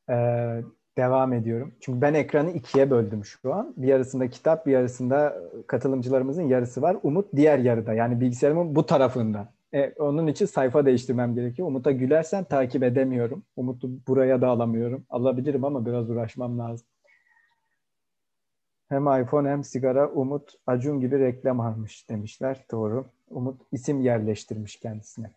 [0.09, 0.63] Ee,
[0.97, 1.73] devam ediyorum.
[1.79, 3.73] Çünkü ben ekranı ikiye böldüm şu an.
[3.77, 6.97] Bir yarısında kitap, bir yarısında katılımcılarımızın yarısı var.
[7.03, 7.93] Umut diğer yarıda.
[7.93, 9.53] Yani bilgisayarımın bu tarafında.
[9.73, 11.67] E, onun için sayfa değiştirmem gerekiyor.
[11.67, 13.43] Umut'a gülersen takip edemiyorum.
[13.55, 15.05] Umut'u buraya da alamıyorum.
[15.09, 16.87] Alabilirim ama biraz uğraşmam lazım.
[18.89, 22.65] Hem iPhone hem sigara Umut Acun gibi reklam almış demişler.
[22.71, 23.05] Doğru.
[23.29, 25.31] Umut isim yerleştirmiş kendisine.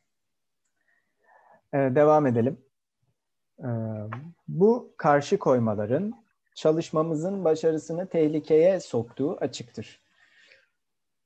[1.74, 2.58] Ee, devam edelim.
[3.60, 3.68] Ee,
[4.48, 6.14] bu karşı koymaların
[6.54, 10.00] çalışmamızın başarısını tehlikeye soktuğu açıktır.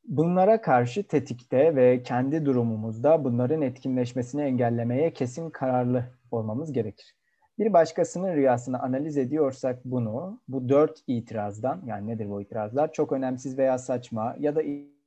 [0.05, 7.15] Bunlara karşı tetikte ve kendi durumumuzda bunların etkinleşmesini engellemeye kesin kararlı olmamız gerekir.
[7.59, 12.93] Bir başkasının rüyasını analiz ediyorsak bunu, bu dört itirazdan, yani nedir bu itirazlar?
[12.93, 14.63] Çok önemsiz veya saçma ya da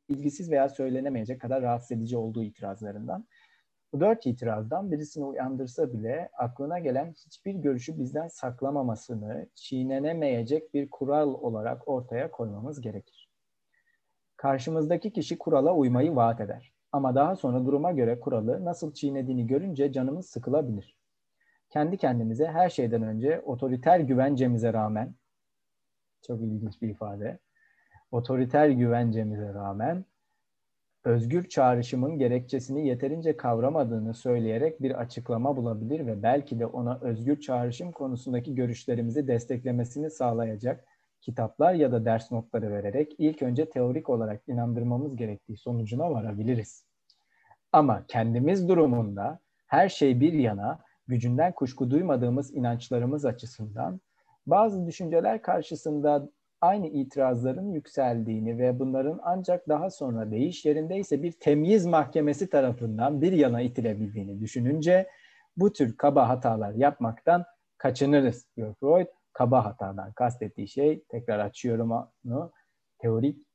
[0.09, 3.25] ilgisiz veya söylenemeyecek kadar rahatsız edici olduğu itirazlarından.
[3.95, 11.33] Bu dört itirazdan birisini uyandırsa bile aklına gelen hiçbir görüşü bizden saklamamasını çiğnenemeyecek bir kural
[11.33, 13.29] olarak ortaya koymamız gerekir.
[14.37, 16.73] Karşımızdaki kişi kurala uymayı vaat eder.
[16.91, 20.95] Ama daha sonra duruma göre kuralı nasıl çiğnediğini görünce canımız sıkılabilir
[21.69, 25.15] kendi kendimize her şeyden önce otoriter güvencemize rağmen
[26.27, 27.39] çok ilginç bir ifade.
[28.11, 30.05] Otoriter güvencemize rağmen
[31.05, 37.91] özgür çağrışımın gerekçesini yeterince kavramadığını söyleyerek bir açıklama bulabilir ve belki de ona özgür çağrışım
[37.91, 40.85] konusundaki görüşlerimizi desteklemesini sağlayacak
[41.21, 46.85] kitaplar ya da ders notları vererek ilk önce teorik olarak inandırmamız gerektiği sonucuna varabiliriz.
[47.71, 54.01] Ama kendimiz durumunda her şey bir yana gücünden kuşku duymadığımız inançlarımız açısından
[54.47, 56.29] bazı düşünceler karşısında
[56.65, 63.31] aynı itirazların yükseldiğini ve bunların ancak daha sonra değiş yerindeyse bir temyiz mahkemesi tarafından bir
[63.31, 65.09] yana itilebildiğini düşününce
[65.57, 67.45] bu tür kaba hatalar yapmaktan
[67.77, 69.07] kaçınırız diyor Freud.
[69.33, 72.51] Kaba hatadan kastettiği şey, tekrar açıyorum onu,
[72.99, 73.45] teorik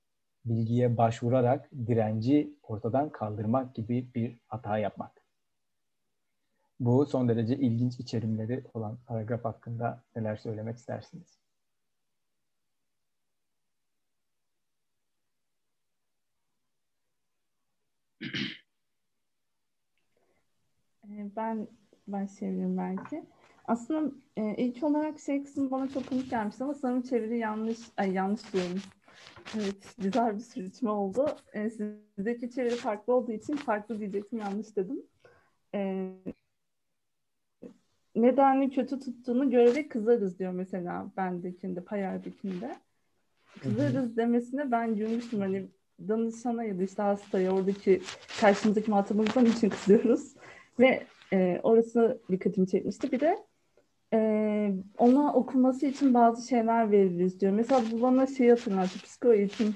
[0.45, 5.23] bilgiye başvurarak direnci ortadan kaldırmak gibi bir hata yapmak.
[6.81, 11.40] Bu son derece ilginç içerimleri olan paragraf hakkında neler söylemek istersiniz?
[21.19, 21.69] Ben
[22.07, 23.25] başlayabilirim belki.
[23.65, 28.13] Aslında e, ilk olarak şey kısmı bana çok komik gelmişti ama sanırım çeviri yanlış, ay
[28.13, 28.81] yanlış diyorum.
[29.57, 31.37] Evet, güzel bir sürütme oldu.
[31.53, 35.03] E, sizdeki çeviri farklı olduğu için farklı diyecektim, yanlış dedim.
[35.75, 36.11] E,
[38.17, 42.77] nedenli kötü tuttuğunu görerek kızarız diyor mesela bendekinde, Payer'dekinde.
[43.63, 45.41] Kızarız demesine ben gülmüştüm.
[45.41, 45.67] Hani
[46.09, 48.03] danışana ya da işte hastaya oradaki
[48.41, 50.35] karşımızdaki muhatabımızdan için kızıyoruz.
[50.81, 53.13] Ve e, orası dikkatimi çekmişti.
[53.13, 53.39] Bir de
[54.13, 57.53] e, ona okuması için bazı şeyler veririz diyor.
[57.53, 58.99] Mesela bu bana şey hatırlattı.
[59.03, 59.75] Psikoeğitim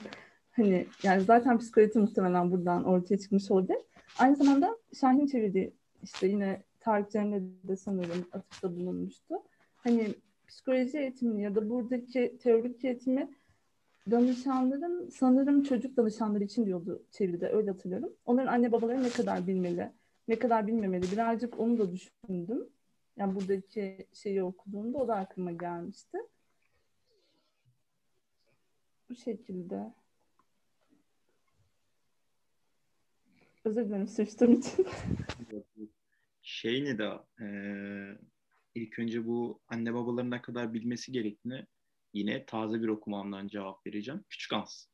[0.53, 3.79] hani yani zaten psikoeğitim muhtemelen buradan ortaya çıkmış olabilir.
[4.19, 9.35] Aynı zamanda Şahin çevirdi işte yine Tarık Cemre de sanırım atıfta bulunmuştu.
[9.77, 10.15] Hani
[10.49, 13.31] psikoloji eğitimi ya da buradaki teorik eğitimi
[14.11, 18.13] danışanların sanırım çocuk danışanları için diyordu çeviride öyle hatırlıyorum.
[18.27, 19.93] Onların anne babaları ne kadar bilmeli,
[20.29, 22.69] ne kadar bilmemeli birazcık onu da düşündüm.
[23.17, 26.19] Yani buradaki şeyi okuduğumda o da aklıma gelmişti.
[29.11, 29.95] Bu şekilde.
[33.65, 34.87] Özür dilerim sıçtığım için.
[36.43, 37.11] Şey ne de
[37.41, 37.47] e,
[38.75, 41.67] ilk önce bu anne babaların ne kadar bilmesi gerektiğini
[42.13, 44.25] yine taze bir okumamdan cevap vereceğim.
[44.29, 44.87] Küçük Hans.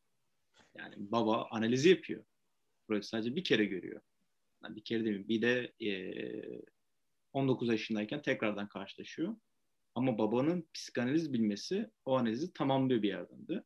[0.75, 2.25] Yani baba analizi yapıyor.
[2.89, 4.01] Burayı sadece bir kere görüyor.
[4.65, 5.29] Yani bir kere değil?
[5.29, 5.91] Bir de e,
[7.33, 9.37] 19 yaşındayken tekrardan karşılaşıyor.
[9.95, 13.65] Ama babanın psikanaliz bilmesi o analizi tamamlıyor bir yerden de.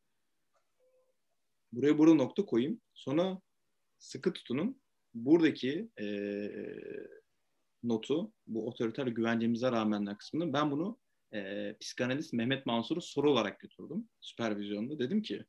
[1.72, 2.80] Buraya burada nokta koyayım.
[2.94, 3.40] Sonra
[3.98, 4.80] sıkı tutunun.
[5.14, 6.06] Buradaki e,
[7.82, 10.98] notu, bu otoriter güvencemize rağmen kısmını ben bunu
[11.34, 14.98] e, psikanalist Mehmet Mansur'u soru olarak götürdüm süpervizyonda.
[14.98, 15.44] Dedim ki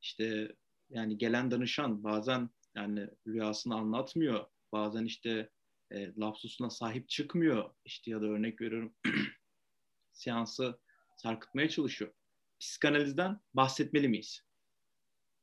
[0.00, 0.56] işte
[0.90, 4.46] yani gelen danışan bazen yani rüyasını anlatmıyor.
[4.72, 5.50] Bazen işte
[5.90, 7.74] e, lapsusuna sahip çıkmıyor.
[7.84, 8.94] İşte ya da örnek veriyorum
[10.12, 10.80] seansı
[11.16, 12.12] sarkıtmaya çalışıyor.
[12.60, 14.42] Psikanalizden bahsetmeli miyiz?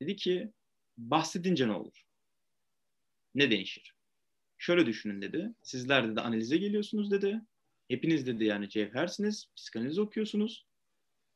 [0.02, 0.54] Dedi ki
[0.98, 2.06] bahsedince ne olur?
[3.36, 3.96] Ne değişir?
[4.58, 5.54] Şöyle düşünün dedi.
[5.62, 7.42] Sizler dedi analize geliyorsunuz dedi.
[7.88, 9.46] Hepiniz dedi yani cevhersiniz.
[9.56, 10.68] Psikanaliz okuyorsunuz.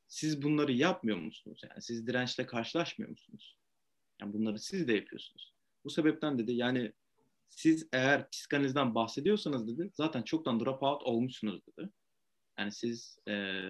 [0.07, 1.61] Siz bunları yapmıyor musunuz?
[1.69, 3.57] Yani siz dirençle karşılaşmıyor musunuz?
[4.21, 5.52] Yani bunları siz de yapıyorsunuz.
[5.85, 6.93] Bu sebepten dedi yani
[7.49, 11.89] siz eğer psikanalizden bahsediyorsanız dedi zaten çoktan drop out olmuşsunuz dedi.
[12.59, 13.61] Yani siz e,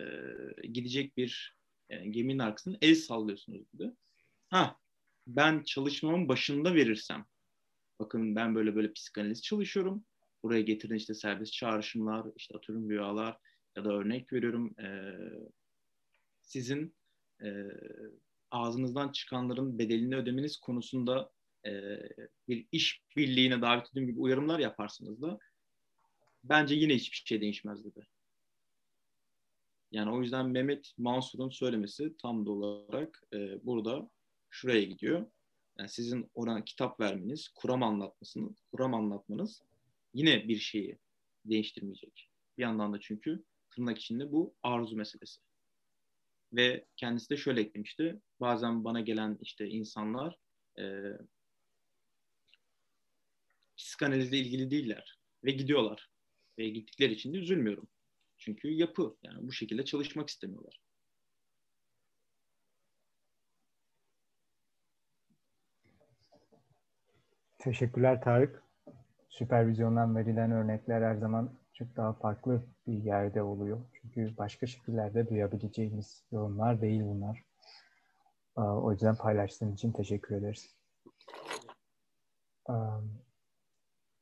[0.63, 1.58] gidecek bir
[1.89, 3.93] e, geminin arkasından el sallıyorsunuz dedi.
[4.49, 4.78] Ha
[5.28, 7.26] ben çalışmamın başında verirsem
[7.99, 10.06] bakın ben böyle böyle psikanaliz çalışıyorum.
[10.43, 13.38] Buraya getirin işte serbest çağrışımlar, işte atıyorum rüyalar
[13.78, 15.15] ya da örnek veriyorum e,
[16.41, 16.95] sizin
[17.43, 17.67] e,
[18.52, 21.32] ağzınızdan çıkanların bedelini ödemeniz konusunda
[21.65, 22.02] e,
[22.47, 25.39] bir iş birliğine davet ettiğim gibi uyarımlar yaparsınız da
[26.43, 28.08] bence yine hiçbir şey değişmez dedi.
[29.91, 34.10] Yani o yüzden Mehmet Mansur'un söylemesi tam da olarak e, burada
[34.49, 35.26] şuraya gidiyor.
[35.78, 39.62] Yani sizin ona kitap vermeniz, kuram anlatmasını, kuram anlatmanız
[40.13, 40.97] yine bir şeyi
[41.45, 42.30] değiştirmeyecek.
[42.58, 43.43] Bir yandan da çünkü
[43.76, 45.41] tırnak içinde bu arzu meselesi.
[46.54, 48.21] Ve kendisi de şöyle eklemişti.
[48.39, 50.36] Bazen bana gelen işte insanlar
[50.80, 51.04] e,
[53.77, 56.09] psikanalizle ilgili değiller ve gidiyorlar.
[56.57, 57.88] Ve gittikleri için de üzülmüyorum.
[58.38, 60.81] Çünkü yapı yani bu şekilde çalışmak istemiyorlar.
[67.59, 68.63] Teşekkürler Tarık.
[69.29, 73.86] Süpervizyondan verilen örnekler her zaman çok daha farklı bir yerde oluyor.
[73.93, 77.43] Çünkü başka şekillerde duyabileceğimiz yorumlar değil bunlar.
[78.55, 80.75] O yüzden paylaştığın için teşekkür ederiz.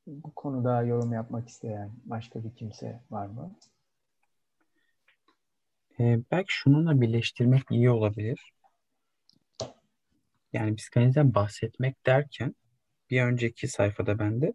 [0.07, 3.55] Bu konuda yorum yapmak isteyen başka bir kimse var mı?
[5.99, 8.53] Ee, belki şununla birleştirmek iyi olabilir.
[10.53, 12.55] Yani psikanalizden bahsetmek derken
[13.09, 14.53] bir önceki sayfada bende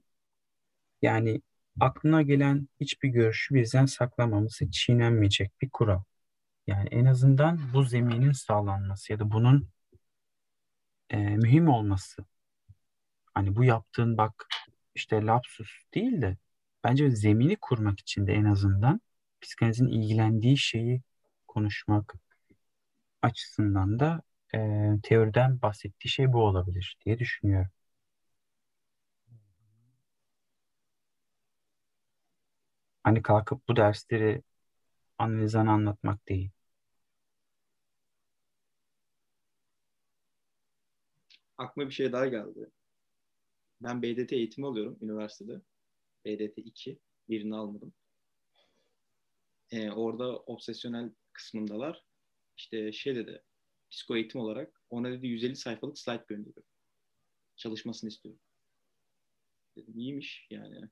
[1.03, 1.41] yani
[1.81, 6.03] aklına gelen hiçbir görüşü bizden saklamamız çiğnenmeyecek bir kural.
[6.67, 9.69] Yani en azından bu zeminin sağlanması ya da bunun
[11.11, 12.25] e, mühim olması.
[13.35, 14.47] Hani bu yaptığın bak
[14.97, 16.39] işte lapsus değil de
[16.85, 19.03] bence zemini kurmak için de en azından
[19.43, 21.03] psikanalizin ilgilendiği şeyi
[21.49, 22.15] konuşmak
[23.23, 24.23] açısından da
[24.55, 24.59] e,
[25.03, 27.71] teoriden bahsettiği şey bu olabilir diye düşünüyorum.
[33.03, 34.43] Hani kalkıp bu dersleri
[35.19, 36.51] analizden anlatmak değil.
[41.59, 42.71] Aklıma bir şey daha geldi.
[43.81, 45.61] Ben BDT eğitimi alıyorum üniversitede.
[46.25, 46.99] BDT 2.
[47.29, 47.95] Birini almadım.
[49.71, 52.05] Ee, orada obsesyonel kısmındalar.
[52.57, 53.43] İşte şey dedi,
[53.91, 56.67] psiko eğitim olarak ona dedi 150 sayfalık slide gönderiyor.
[57.57, 58.41] Çalışmasını istiyorum.
[59.77, 60.89] Dedim iyiymiş yani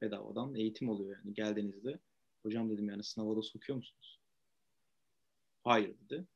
[0.00, 1.98] bedavadan eğitim oluyor yani geldiğinizde.
[2.42, 4.20] Hocam dedim yani sınava da sokuyor musunuz?
[5.64, 6.26] Hayır dedi.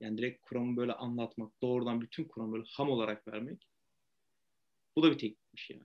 [0.00, 3.68] Yani direkt kuramı böyle anlatmak, doğrudan bütün kuramı böyle ham olarak vermek.
[4.96, 5.82] Bu da bir teknikmiş yani.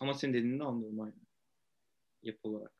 [0.00, 1.14] Ama senin dediğini de anlıyorum aynı.
[2.22, 2.72] Yapı olarak.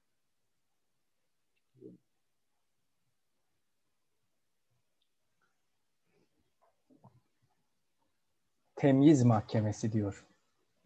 [8.76, 10.26] Temyiz mahkemesi diyor.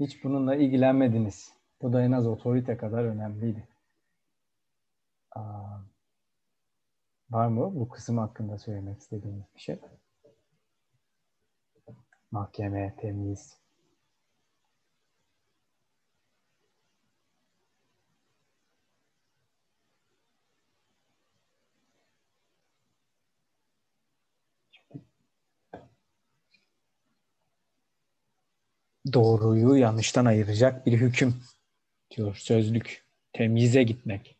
[0.01, 1.53] Hiç bununla ilgilenmediniz.
[1.83, 3.69] Bu da en az otorite kadar önemliydi.
[5.31, 5.79] Aa,
[7.31, 9.79] var mı bu kısım hakkında söylemek istediğiniz bir şey?
[12.31, 13.59] Mahkeme, temyiz.
[29.13, 31.35] Doğruyu yanlıştan ayıracak bir hüküm
[32.11, 33.05] diyor sözlük.
[33.33, 34.34] Temyize gitmek.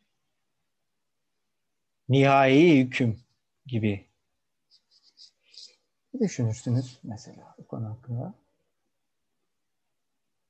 [2.09, 3.21] Nihai hüküm
[3.67, 4.07] gibi.
[6.15, 8.35] Ne düşünürsünüz mesela bu konu hakkında?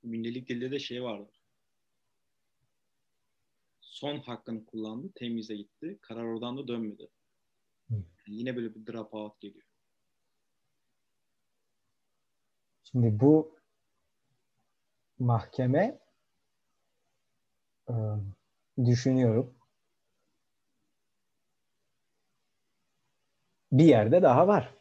[0.03, 1.33] Gündelik dilde de şey vardı.
[3.81, 5.99] Son hakkını kullandı, temize gitti.
[6.01, 7.09] Karar oradan da dönmedi.
[7.89, 7.95] Hı.
[7.95, 9.65] Yani yine böyle bir drop out geliyor.
[12.85, 13.59] Şimdi bu
[15.19, 15.99] mahkeme
[17.91, 18.21] ıı,
[18.85, 19.55] düşünüyorum.
[23.75, 24.75] Bir yerde daha var.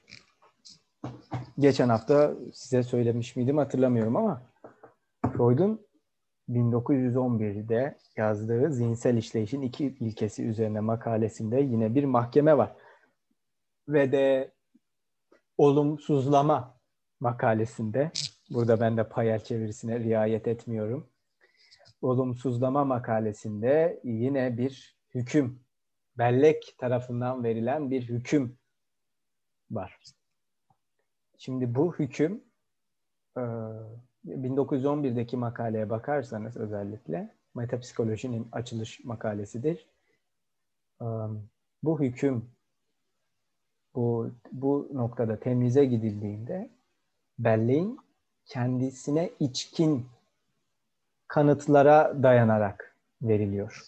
[1.60, 4.42] Geçen hafta size söylemiş miydim hatırlamıyorum ama
[5.22, 5.88] Freud'un
[6.50, 12.76] 1911'de yazdığı zihinsel işleyişin iki ilkesi üzerine makalesinde yine bir mahkeme var.
[13.88, 14.52] Ve de
[15.58, 16.78] olumsuzlama
[17.20, 18.12] makalesinde
[18.50, 21.08] burada ben de payel çevirisine riayet etmiyorum.
[22.02, 25.60] Olumsuzlama makalesinde yine bir hüküm,
[26.18, 28.58] bellek tarafından verilen bir hüküm
[29.76, 30.00] var.
[31.38, 32.44] Şimdi bu hüküm
[33.38, 33.42] e,
[34.28, 39.86] 1911'deki makaleye bakarsanız özellikle metapsikolojinin açılış makalesidir.
[41.02, 41.06] E,
[41.84, 42.50] Bu hüküm
[43.96, 46.70] bu bu noktada temize gidildiğinde
[47.40, 48.00] belleğin
[48.46, 50.06] kendisine içkin
[51.28, 53.84] kanıtlara dayanarak veriliyor.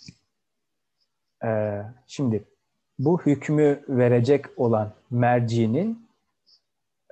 [1.43, 2.43] Ee, şimdi
[2.99, 6.09] bu hükmü verecek olan mercinin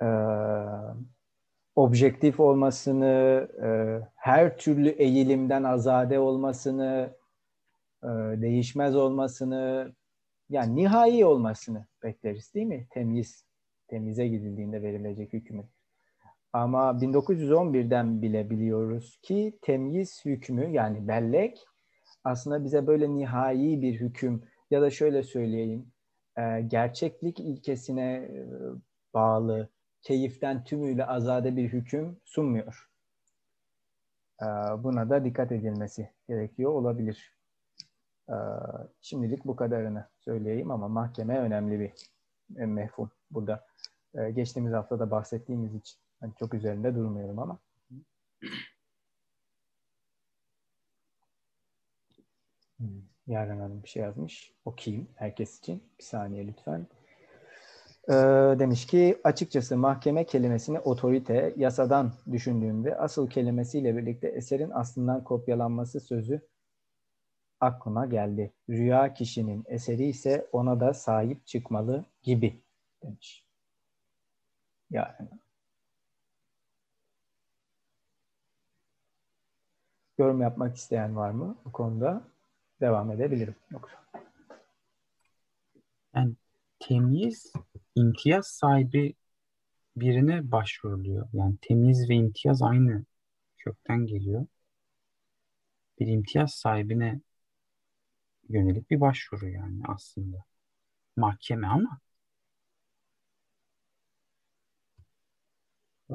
[0.02, 0.06] e,
[1.76, 3.68] objektif olmasını, e,
[4.14, 7.16] her türlü eğilimden azade olmasını,
[8.02, 8.08] e,
[8.42, 9.92] değişmez olmasını,
[10.50, 12.86] yani nihai olmasını bekleriz değil mi?
[12.90, 13.44] Temiz,
[13.88, 15.66] temize gidildiğinde verilecek hükmün.
[16.52, 21.66] Ama 1911'den bile biliyoruz ki temyiz hükmü yani bellek
[22.24, 25.93] aslında bize böyle nihai bir hüküm ya da şöyle söyleyeyim
[26.38, 28.46] e, gerçeklik ilkesine e,
[29.14, 29.68] bağlı
[30.02, 32.90] keyiften tümüyle azade bir hüküm sunmuyor.
[34.42, 34.46] E,
[34.78, 37.34] buna da dikkat edilmesi gerekiyor olabilir.
[38.28, 38.34] E,
[39.00, 41.92] şimdilik bu kadarını söyleyeyim ama mahkeme önemli bir
[42.56, 43.66] e, mefhum burada.
[44.14, 47.58] E, geçtiğimiz hafta da bahsettiğimiz için hani çok üzerinde durmuyorum ama.
[53.26, 54.52] Yaren Hanım bir şey yazmış.
[54.64, 55.82] Okuyayım herkes için.
[55.98, 56.86] Bir saniye lütfen.
[58.08, 58.12] Ee,
[58.58, 66.48] demiş ki açıkçası mahkeme kelimesini otorite, yasadan düşündüğümde asıl kelimesiyle birlikte eserin aslından kopyalanması sözü
[67.60, 68.52] aklıma geldi.
[68.68, 72.62] Rüya kişinin eseri ise ona da sahip çıkmalı gibi
[73.02, 73.44] demiş.
[74.94, 75.40] Hanım.
[80.18, 82.33] Yorum yapmak isteyen var mı bu konuda?
[82.84, 83.54] Devam edebilirim.
[83.70, 83.96] Yoksa.
[86.14, 86.34] Yani
[86.78, 87.52] temyiz
[87.94, 89.14] imtiyaz sahibi
[89.96, 91.28] birine başvuruluyor.
[91.32, 93.04] Yani temyiz ve imtiyaz aynı
[93.58, 94.46] kökten geliyor.
[96.00, 97.20] Bir imtiyaz sahibine
[98.48, 100.44] yönelik bir başvuru yani aslında.
[101.16, 102.00] Mahkeme ama
[106.10, 106.14] Ee,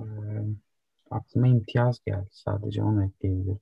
[1.12, 2.27] aklıma imtiyaz geldi.
[2.31, 3.60] Sadece onu ekleyebilirim.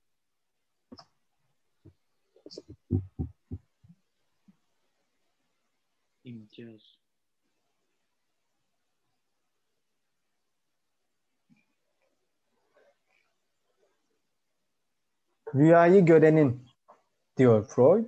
[6.24, 6.98] İmtiyaz.
[15.54, 16.66] Rüyayı görenin
[17.36, 18.04] diyor Freud,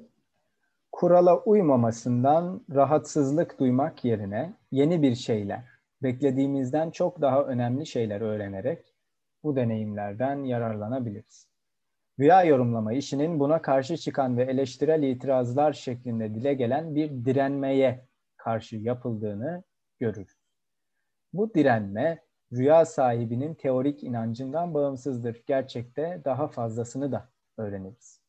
[0.92, 5.64] kurala uymamasından rahatsızlık duymak yerine yeni bir şeyler,
[6.02, 8.94] beklediğimizden çok daha önemli şeyler öğrenerek
[9.42, 11.49] bu deneyimlerden yararlanabiliriz.
[12.20, 18.06] Rüya yorumlama işinin buna karşı çıkan ve eleştirel itirazlar şeklinde dile gelen bir direnmeye
[18.36, 19.62] karşı yapıldığını
[19.98, 20.38] görürüz.
[21.32, 25.42] Bu direnme rüya sahibinin teorik inancından bağımsızdır.
[25.46, 28.20] Gerçekte daha fazlasını da öğreniriz.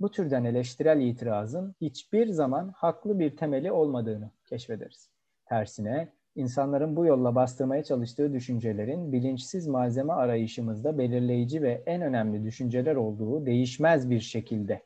[0.00, 5.10] Bu türden eleştirel itirazın hiçbir zaman haklı bir temeli olmadığını keşfederiz.
[5.48, 12.96] Tersine insanların bu yolla bastırmaya çalıştığı düşüncelerin bilinçsiz malzeme arayışımızda belirleyici ve en önemli düşünceler
[12.96, 14.82] olduğu değişmez bir şekilde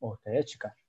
[0.00, 0.84] ortaya çıkar.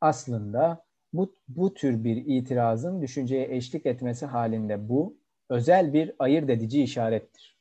[0.00, 5.16] Aslında bu, bu tür bir itirazın düşünceye eşlik etmesi halinde bu
[5.50, 7.51] özel bir ayırt edici işarettir.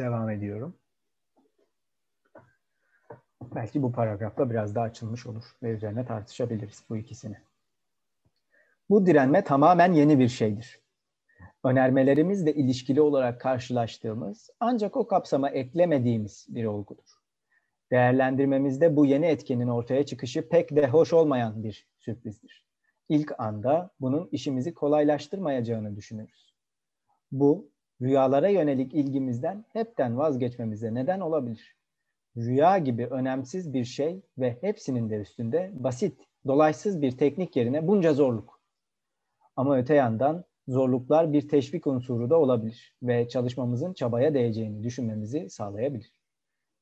[0.00, 0.74] Devam ediyorum.
[3.54, 7.36] Belki bu paragrafta biraz daha açılmış olur ve üzerine tartışabiliriz bu ikisini.
[8.90, 10.80] Bu direnme tamamen yeni bir şeydir.
[11.64, 17.10] Önermelerimizle ilişkili olarak karşılaştığımız ancak o kapsama eklemediğimiz bir olgudur.
[17.90, 22.66] Değerlendirmemizde bu yeni etkenin ortaya çıkışı pek de hoş olmayan bir sürprizdir.
[23.08, 26.54] İlk anda bunun işimizi kolaylaştırmayacağını düşünürüz.
[27.32, 27.69] Bu
[28.02, 31.76] rüyalara yönelik ilgimizden hepten vazgeçmemize neden olabilir.
[32.36, 38.14] Rüya gibi önemsiz bir şey ve hepsinin de üstünde basit, dolaysız bir teknik yerine bunca
[38.14, 38.60] zorluk.
[39.56, 46.12] Ama öte yandan zorluklar bir teşvik unsuru da olabilir ve çalışmamızın çabaya değeceğini düşünmemizi sağlayabilir.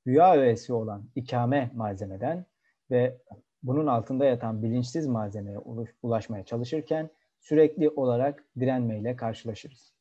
[0.06, 2.46] Rüya öğesi olan ikame malzemeden
[2.90, 3.18] ve
[3.62, 5.58] bunun altında yatan bilinçsiz malzemeye
[6.02, 7.10] ulaşmaya çalışırken
[7.40, 9.97] sürekli olarak direnmeyle karşılaşırız.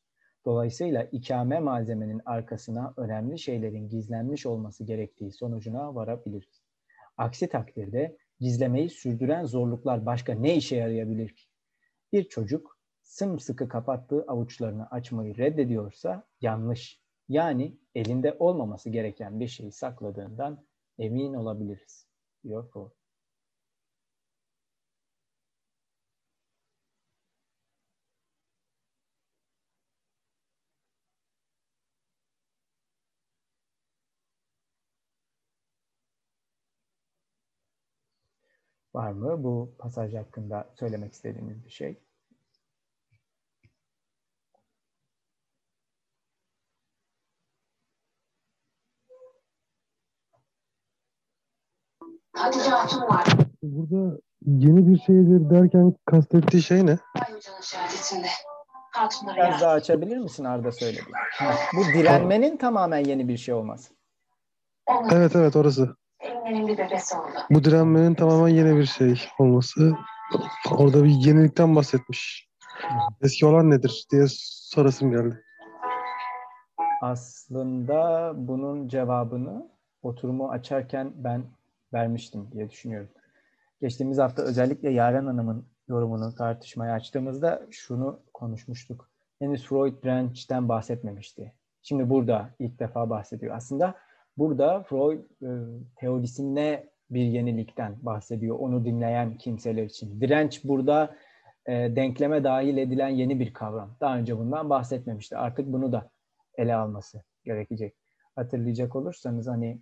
[0.48, 6.62] Dolayısıyla ikame malzemenin arkasına önemli şeylerin gizlenmiş olması gerektiği sonucuna varabiliriz.
[7.16, 11.42] Aksi takdirde gizlemeyi sürdüren zorluklar başka ne işe yarayabilir ki?
[12.12, 17.02] Bir çocuk sımsıkı kapattığı avuçlarını açmayı reddediyorsa yanlış.
[17.28, 20.64] Yani elinde olmaması gereken bir şeyi sakladığından
[20.98, 22.06] emin olabiliriz,
[22.44, 22.97] diyor Freud.
[38.98, 42.00] Var mı bu pasaj hakkında söylemek istediğiniz bir şey?
[52.32, 53.26] Hatice Hatun var.
[53.62, 56.90] Burada yeni bir şeydir derken kastettiği şey ne?
[56.90, 58.26] Ay hocanın şehadetinde.
[59.36, 61.04] Biraz daha açabilir misin Arda söyledi.
[61.76, 63.94] Bu direnmenin tamamen yeni bir şey olması.
[65.12, 65.96] Evet evet orası.
[66.48, 67.28] Bir bebesi oldu.
[67.50, 69.96] Bu direnmenin tamamen yeni bir şey olması.
[70.70, 72.48] Orada bir yenilikten bahsetmiş.
[73.22, 75.44] Eski olan nedir diye sorasım geldi.
[77.02, 79.68] Aslında bunun cevabını
[80.02, 81.44] oturumu açarken ben
[81.92, 83.08] vermiştim diye düşünüyorum.
[83.80, 89.10] Geçtiğimiz hafta özellikle Yaren Hanım'ın yorumunu tartışmaya açtığımızda şunu konuşmuştuk.
[89.38, 91.52] Henüz Freud dirençten bahsetmemişti.
[91.82, 93.56] Şimdi burada ilk defa bahsediyor.
[93.56, 93.94] Aslında
[94.38, 95.48] burada Freud e,
[95.96, 100.20] teorisinde bir yenilikten bahsediyor onu dinleyen kimseler için.
[100.20, 101.16] Direnç burada
[101.66, 103.96] e, denkleme dahil edilen yeni bir kavram.
[104.00, 105.36] Daha önce bundan bahsetmemişti.
[105.36, 106.10] Artık bunu da
[106.56, 107.94] ele alması gerekecek.
[108.36, 109.80] Hatırlayacak olursanız hani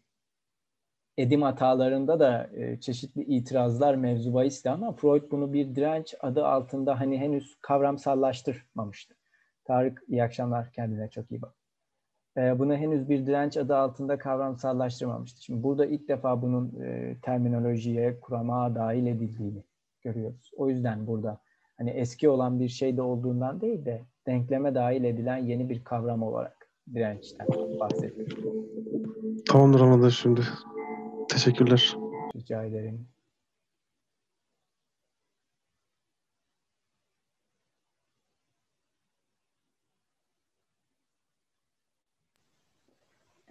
[1.16, 7.00] edim hatalarında da e, çeşitli itirazlar mevzu bahisti ama Freud bunu bir direnç adı altında
[7.00, 9.14] hani henüz kavramsallaştırmamıştı.
[9.64, 11.54] Tarık iyi akşamlar kendine çok iyi bak.
[12.36, 15.44] E, bunu henüz bir direnç adı altında kavramsallaştırmamıştı.
[15.44, 19.62] Şimdi burada ilk defa bunun e, terminolojiye, kurama dahil edildiğini
[20.02, 20.50] görüyoruz.
[20.56, 21.40] O yüzden burada
[21.78, 26.22] hani eski olan bir şey de olduğundan değil de denkleme dahil edilen yeni bir kavram
[26.22, 27.46] olarak dirençten
[27.80, 28.28] bahsediyor.
[29.48, 30.40] Tamamdır anladım şimdi.
[31.28, 31.96] Teşekkürler.
[32.36, 33.08] Rica ederim.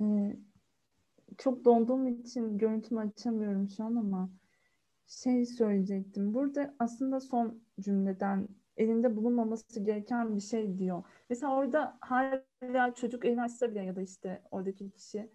[0.01, 0.37] Ee,
[1.37, 4.29] çok donduğum için görüntümü açamıyorum şu an ama
[5.07, 6.33] şey söyleyecektim.
[6.33, 11.03] Burada aslında son cümleden elinde bulunmaması gereken bir şey diyor.
[11.29, 15.29] Mesela orada hala çocuk elini açsa bile ya da işte oradaki kişi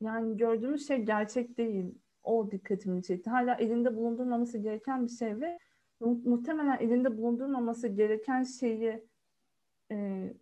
[0.00, 1.94] yani gördüğümüz şey gerçek değil.
[2.22, 3.30] O dikkatimi çekti.
[3.30, 5.58] Hala elinde bulundurmaması gereken bir şey ve
[6.00, 9.04] mu- muhtemelen elinde bulundurmaması gereken şeyi
[9.92, 10.34] e,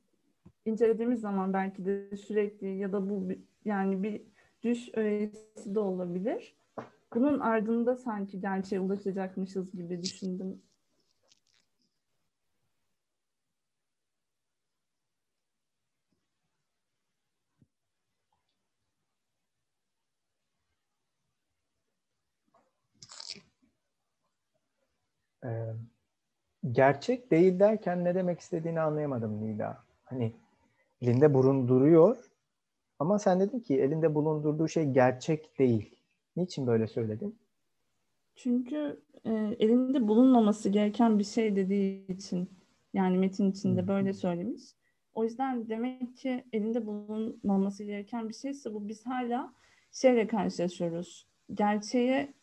[0.69, 3.29] incelediğimiz zaman belki de sürekli ya da bu
[3.65, 4.23] yani bir
[4.63, 6.57] düş öğesi de olabilir.
[7.15, 10.63] Bunun ardında sanki gerçeğe ulaşacakmışız gibi düşündüm.
[25.45, 25.49] e,
[26.73, 29.79] gerçek değil derken ne demek istediğini anlayamadım Nida.
[30.05, 30.33] Hani
[31.03, 32.31] elinde bulunduruyor
[32.99, 35.95] ama sen dedin ki elinde bulundurduğu şey gerçek değil.
[36.37, 37.39] Niçin böyle söyledin?
[38.35, 42.51] Çünkü e, elinde bulunmaması gereken bir şey dediği için
[42.95, 44.63] yani metin içinde böyle söylemiş.
[45.15, 49.53] O yüzden demek ki elinde bulunmaması gereken bir şeyse bu biz hala
[49.93, 51.27] şeyle karşılaşıyoruz.
[51.55, 52.35] Gerçeğe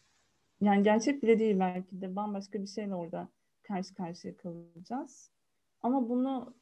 [0.62, 3.30] yani gerçek bile değil belki de bambaşka bir şeyle orada
[3.64, 5.32] karşı karşıya kalacağız.
[5.82, 6.53] Ama bunu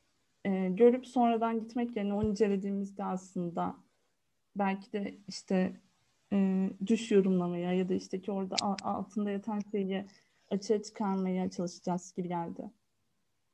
[0.45, 3.75] e, görüp sonradan gitmek yerine onu incelediğimizde aslında
[4.55, 5.73] belki de işte
[6.33, 10.05] e, düş yorumlamaya ya da işte ki orada altında yatan şeyi
[10.51, 12.71] açığa çıkarmaya çalışacağız gibi geldi.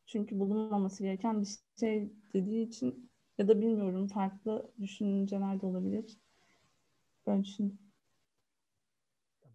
[0.06, 1.48] Çünkü bulunmaması gereken bir
[1.80, 6.18] şey dediği için ya da bilmiyorum farklı düşünceler de olabilir.
[7.28, 7.78] Ben düşündüm.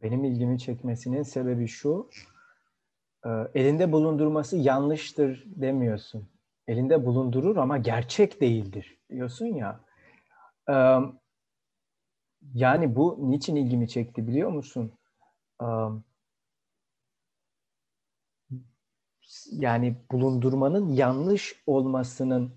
[0.02, 2.08] Benim ilgimi çekmesinin sebebi şu.
[3.24, 6.33] E, elinde bulundurması yanlıştır demiyorsun.
[6.68, 9.80] Elinde bulundurur ama gerçek değildir diyorsun ya.
[10.70, 10.74] E,
[12.54, 14.92] yani bu niçin ilgimi çekti biliyor musun?
[15.62, 15.66] E,
[19.50, 22.54] yani bulundurmanın yanlış olmasının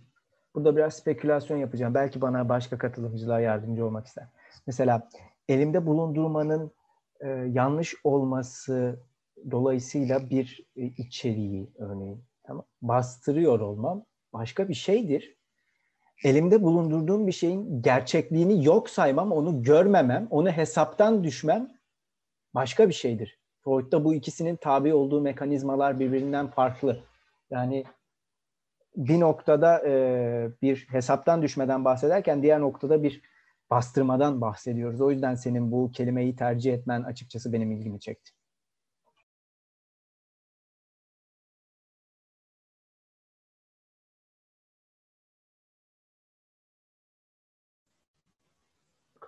[0.55, 1.93] burada biraz spekülasyon yapacağım.
[1.93, 4.27] Belki bana başka katılımcılar yardımcı olmak ister.
[4.67, 5.09] Mesela
[5.49, 6.71] elimde bulundurmanın
[7.19, 8.99] e, yanlış olması
[9.51, 15.37] dolayısıyla bir e, içeriği örneğin tamam bastırıyor olmam başka bir şeydir.
[16.23, 21.67] Elimde bulundurduğum bir şeyin gerçekliğini yok saymam, onu görmemem, onu hesaptan düşmem
[22.55, 23.39] başka bir şeydir.
[23.63, 27.03] Freud'da bu ikisinin tabi olduğu mekanizmalar birbirinden farklı.
[27.49, 27.83] Yani
[28.95, 33.21] bir noktada e, bir hesaptan düşmeden bahsederken diğer noktada bir
[33.69, 35.01] bastırmadan bahsediyoruz.
[35.01, 38.36] O yüzden senin bu kelimeyi tercih etmen açıkçası benim ilgimi çekti.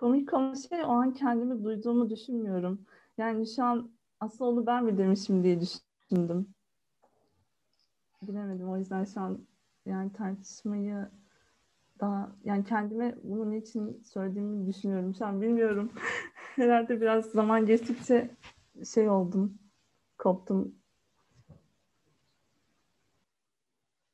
[0.00, 2.86] Komik olan şey o an kendimi duyduğumu düşünmüyorum.
[3.18, 3.90] Yani şu an
[4.20, 6.54] aslında onu ben mi demişim diye düşündüm.
[8.22, 8.70] Bilemedim.
[8.70, 9.38] O yüzden şu an
[9.86, 11.08] yani tartışmayı
[12.00, 15.14] daha yani kendime bunun için söylediğimi düşünüyorum.
[15.14, 15.92] Şu an bilmiyorum.
[16.56, 18.30] Herhalde biraz zaman geçtikçe
[18.94, 19.58] şey oldum.
[20.18, 20.74] Koptum.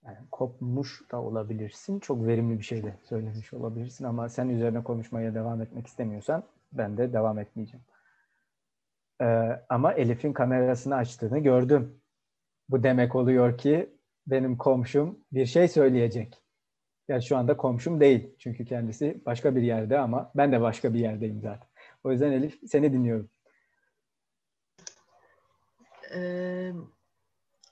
[0.07, 2.00] Yani kopmuş da olabilirsin.
[2.00, 6.42] Çok verimli bir şey de söylemiş olabilirsin ama sen üzerine konuşmaya devam etmek istemiyorsan
[6.72, 7.84] ben de devam etmeyeceğim.
[9.20, 9.24] Ee,
[9.68, 12.00] ama Elif'in kamerasını açtığını gördüm.
[12.68, 13.96] Bu demek oluyor ki
[14.26, 16.42] benim komşum bir şey söyleyecek.
[17.09, 18.34] Yani şu anda komşum değil.
[18.38, 21.68] Çünkü kendisi başka bir yerde ama ben de başka bir yerdeyim zaten.
[22.04, 23.30] O yüzden Elif seni dinliyorum.
[26.14, 26.72] Ee,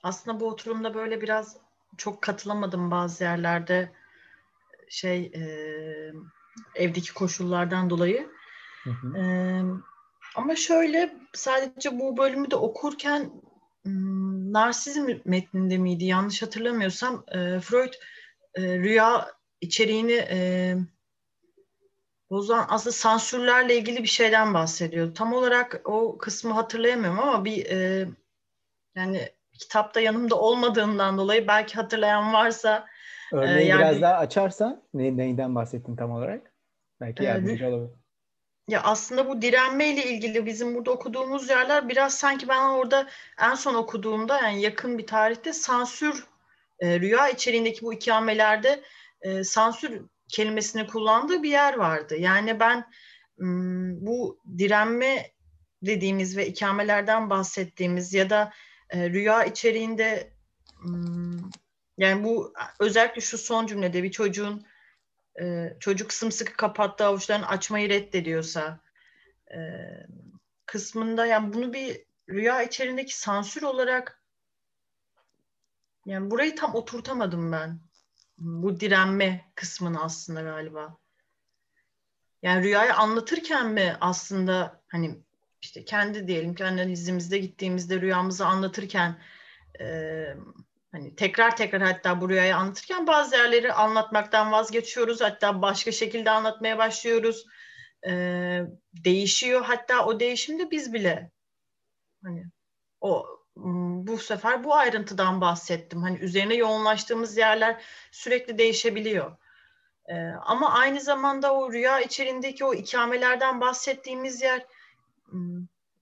[0.03, 1.64] aslında bu oturumda böyle biraz
[1.99, 3.93] çok katılamadım bazı yerlerde
[4.89, 5.45] şey e,
[6.75, 8.29] evdeki koşullardan dolayı.
[8.85, 9.19] Hı hı.
[9.19, 9.25] E,
[10.37, 13.31] ama şöyle sadece bu bölümü de okurken
[14.53, 17.93] narsizm metninde miydi yanlış hatırlamıyorsam e, Freud
[18.55, 19.31] e, rüya
[19.61, 20.77] içeriğini e,
[22.31, 25.15] bozan aslında sansürlerle ilgili bir şeyden bahsediyor.
[25.15, 28.09] Tam olarak o kısmı hatırlayamıyorum ama bir e,
[28.95, 29.29] yani
[29.59, 32.87] kitapta yanımda olmadığından dolayı belki hatırlayan varsa
[33.33, 36.53] Örneğin e, yani, biraz daha açarsan ne, neyden bahsettin tam olarak?
[37.01, 37.91] Belki yardımcı e, olabilir.
[38.69, 43.09] Ya aslında bu direnmeyle ilgili bizim burada okuduğumuz yerler biraz sanki ben orada
[43.41, 46.27] en son okuduğumda yani yakın bir tarihte sansür
[46.81, 48.83] e, rüya içeriğindeki bu ikamelerde
[49.23, 52.17] e, sansür kelimesini kullandığı bir yer vardı.
[52.17, 52.85] Yani ben
[53.39, 55.31] m, bu direnme
[55.83, 58.53] dediğimiz ve ikamelerden bahsettiğimiz ya da
[58.95, 60.33] e, rüya içeriğinde
[60.85, 61.43] m,
[61.99, 64.67] yani bu özellikle şu son cümlede bir çocuğun
[65.41, 68.81] e, çocuk sımsıkı kapattığı avuçlarını açmayı reddediyorsa
[69.51, 69.59] e,
[70.67, 74.23] kısmında yani bunu bir rüya içerisindeki sansür olarak
[76.07, 77.81] yani burayı tam oturtamadım ben.
[78.39, 80.97] Bu direnme kısmını aslında galiba.
[82.43, 85.25] Yani rüyayı anlatırken mi aslında hani
[85.65, 89.19] işte kendi diyelim ki analizimizde gittiğimizde rüyamızı anlatırken
[89.81, 89.87] e,
[90.95, 95.21] Hani tekrar tekrar hatta bu rüyayı anlatırken bazı yerleri anlatmaktan vazgeçiyoruz.
[95.21, 97.47] Hatta başka şekilde anlatmaya başlıyoruz.
[98.07, 98.61] Ee,
[98.93, 99.65] değişiyor.
[99.65, 101.31] Hatta o değişimde biz bile
[102.25, 102.45] hani
[103.01, 106.03] o bu sefer bu ayrıntıdan bahsettim.
[106.03, 109.37] Hani üzerine yoğunlaştığımız yerler sürekli değişebiliyor.
[110.09, 114.67] Ee, ama aynı zamanda o rüya içerisindeki o ikamelerden bahsettiğimiz yer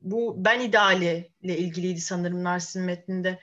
[0.01, 3.41] bu ben ideali ile ilgiliydi sanırım Narsis'in metninde.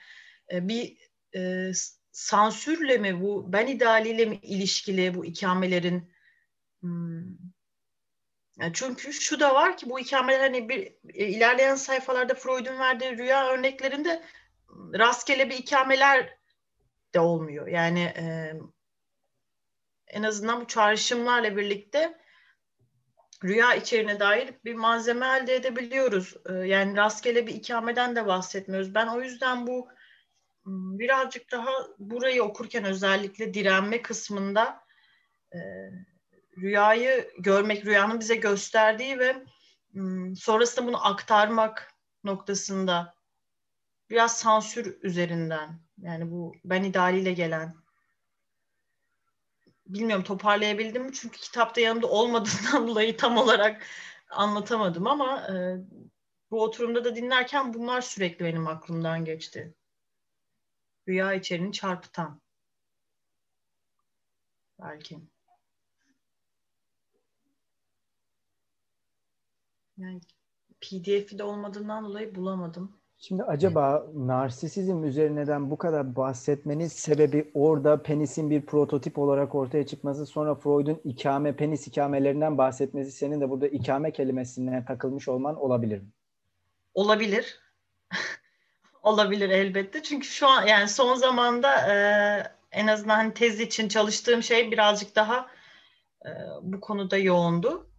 [0.52, 0.98] E, bir
[1.36, 1.72] e,
[2.12, 6.12] sansürle mi bu ben idealiyle mi ilişkili bu ikamelerin
[6.80, 7.24] hmm.
[8.72, 13.48] çünkü şu da var ki bu ikameler hani bir e, ilerleyen sayfalarda Freud'un verdiği rüya
[13.48, 14.22] örneklerinde
[14.94, 16.38] rastgele bir ikameler
[17.14, 17.66] de olmuyor.
[17.66, 18.52] Yani e,
[20.06, 22.18] en azından bu çağrışımlarla birlikte
[23.44, 26.36] rüya içeriğine dair bir malzeme elde edebiliyoruz.
[26.48, 28.94] E, yani rastgele bir ikameden de bahsetmiyoruz.
[28.94, 29.88] Ben o yüzden bu
[30.66, 34.84] birazcık daha burayı okurken özellikle direnme kısmında
[35.52, 35.58] e,
[36.58, 39.44] rüyayı görmek, rüyanın bize gösterdiği ve
[39.92, 43.14] m, sonrasında bunu aktarmak noktasında
[44.10, 47.79] biraz sansür üzerinden yani bu ben idealiyle gelen
[49.94, 53.86] bilmiyorum toparlayabildim mi çünkü kitapta yanımda olmadığından dolayı tam olarak
[54.30, 55.76] anlatamadım ama e,
[56.50, 59.74] bu oturumda da dinlerken bunlar sürekli benim aklımdan geçti
[61.08, 62.40] rüya içeriğini çarpıtan.
[64.78, 65.20] Belki.
[69.96, 70.20] Yani
[70.80, 72.99] PDF'i de olmadığından dolayı bulamadım.
[73.22, 80.26] Şimdi acaba narsisizm üzerinden bu kadar bahsetmenin sebebi orada penisin bir prototip olarak ortaya çıkması
[80.26, 86.08] sonra Freud'un ikame, penis ikamelerinden bahsetmesi senin de burada ikame kelimesine takılmış olman olabilir mi?
[86.94, 87.60] Olabilir.
[89.02, 90.02] olabilir elbette.
[90.02, 91.96] Çünkü şu an yani son zamanda e,
[92.72, 95.46] en azından hani tez için çalıştığım şey birazcık daha
[96.26, 96.30] e,
[96.62, 97.89] bu konuda yoğundu.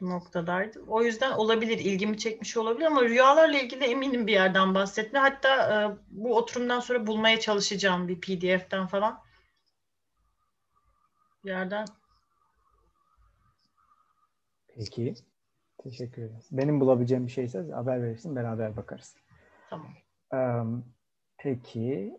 [0.00, 0.84] Noktadaydı.
[0.88, 5.18] O yüzden olabilir, ilgimi çekmiş olabilir ama rüyalarla ilgili eminim bir yerden bahsetme.
[5.18, 9.20] Hatta e, bu oturumdan sonra bulmaya çalışacağım bir PDF'ten falan.
[11.44, 11.84] Bir yerden.
[14.68, 15.14] Peki.
[15.82, 16.40] Teşekkür ederim.
[16.50, 19.16] Benim bulabileceğim bir şeyse haber verirsin, beraber bakarız.
[19.70, 19.94] Tamam.
[21.38, 22.16] Peki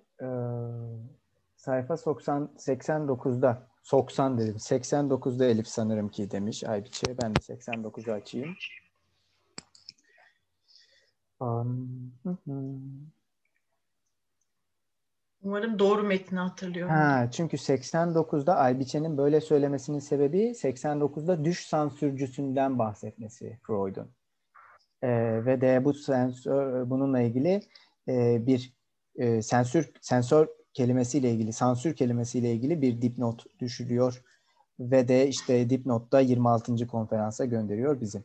[1.56, 4.56] sayfa 90 89'da 90 dedim.
[4.56, 7.18] 89'da Elif sanırım ki demiş Aybiçe.
[7.24, 8.56] Ben de 89'u açayım.
[15.44, 16.94] Umarım doğru metni hatırlıyorum.
[16.94, 24.12] Ha, çünkü 89'da Aybiçe'nin böyle söylemesinin sebebi 89'da düş sansürcüsünden bahsetmesi Freud'un.
[25.02, 27.62] Ee, ve de bu sensör bununla ilgili
[28.08, 28.74] e, bir
[29.16, 30.48] e, sensür sensör
[30.80, 34.24] kelimesiyle ilgili, sansür kelimesiyle ilgili bir dipnot düşürüyor
[34.80, 36.88] ve de işte dipnotta 26.
[36.88, 38.24] konferansa gönderiyor bizi.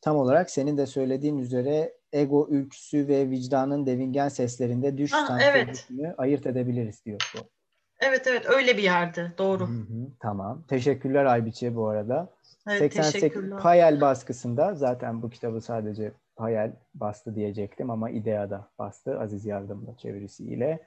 [0.00, 5.88] Tam olarak senin de söylediğin üzere ego ülküsü ve vicdanın devingen seslerinde düş ah, evet.
[6.18, 7.38] ayırt edebiliriz diyor bu.
[8.00, 9.68] Evet evet öyle bir yerde doğru.
[9.68, 10.64] Hı hı, tamam.
[10.68, 12.28] Teşekkürler Aybiçe bu arada.
[12.68, 19.46] Evet, 88 Payel baskısında zaten bu kitabı sadece Payel bastı diyecektim ama İdea'da bastı Aziz
[19.46, 20.80] Yardım'la çevirisiyle.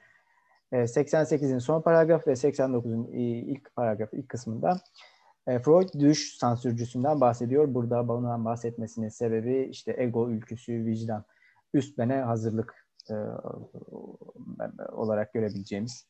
[0.72, 3.06] 88'in e, son paragrafı ve 89'un
[3.46, 4.80] ilk paragrafı ilk kısmında
[5.46, 7.74] e, Freud düş sansürcüsünden bahsediyor.
[7.74, 11.24] Burada bundan bahsetmesinin sebebi işte ego ülküsü, vicdan,
[11.74, 13.14] üst bene hazırlık e,
[14.92, 16.06] olarak görebileceğimiz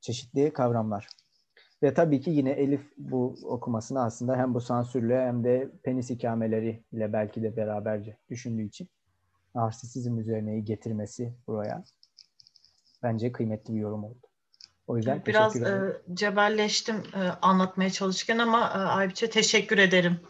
[0.00, 1.08] çeşitli kavramlar.
[1.82, 6.84] Ve tabii ki yine Elif bu okumasını aslında hem bu sansürle hem de penis ikameleri
[6.92, 8.88] ile belki de beraberce düşündüğü için
[9.54, 11.84] narsisizm üzerine getirmesi buraya
[13.06, 14.26] bence kıymetli bir yorum oldu.
[14.86, 20.20] O yüzden biraz e, cebelleştim e, anlatmaya çalışırken ama e, Aybiç'e teşekkür ederim.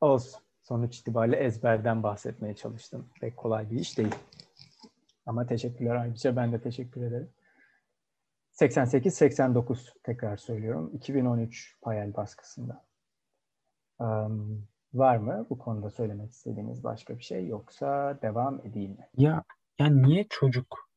[0.00, 0.40] Olsun.
[0.62, 3.08] Sonuç itibariyle ezberden bahsetmeye çalıştım.
[3.20, 4.14] Pek kolay bir iş değil.
[5.26, 6.36] Ama teşekkürler Aybiç'e.
[6.36, 7.30] Ben de teşekkür ederim.
[8.52, 10.90] 88-89 tekrar söylüyorum.
[10.94, 12.84] 2013 Payel baskısında.
[13.98, 19.08] Um, var mı bu konuda söylemek istediğiniz başka bir şey yoksa devam edeyim mi?
[19.16, 19.44] Ya
[19.78, 20.28] yani niye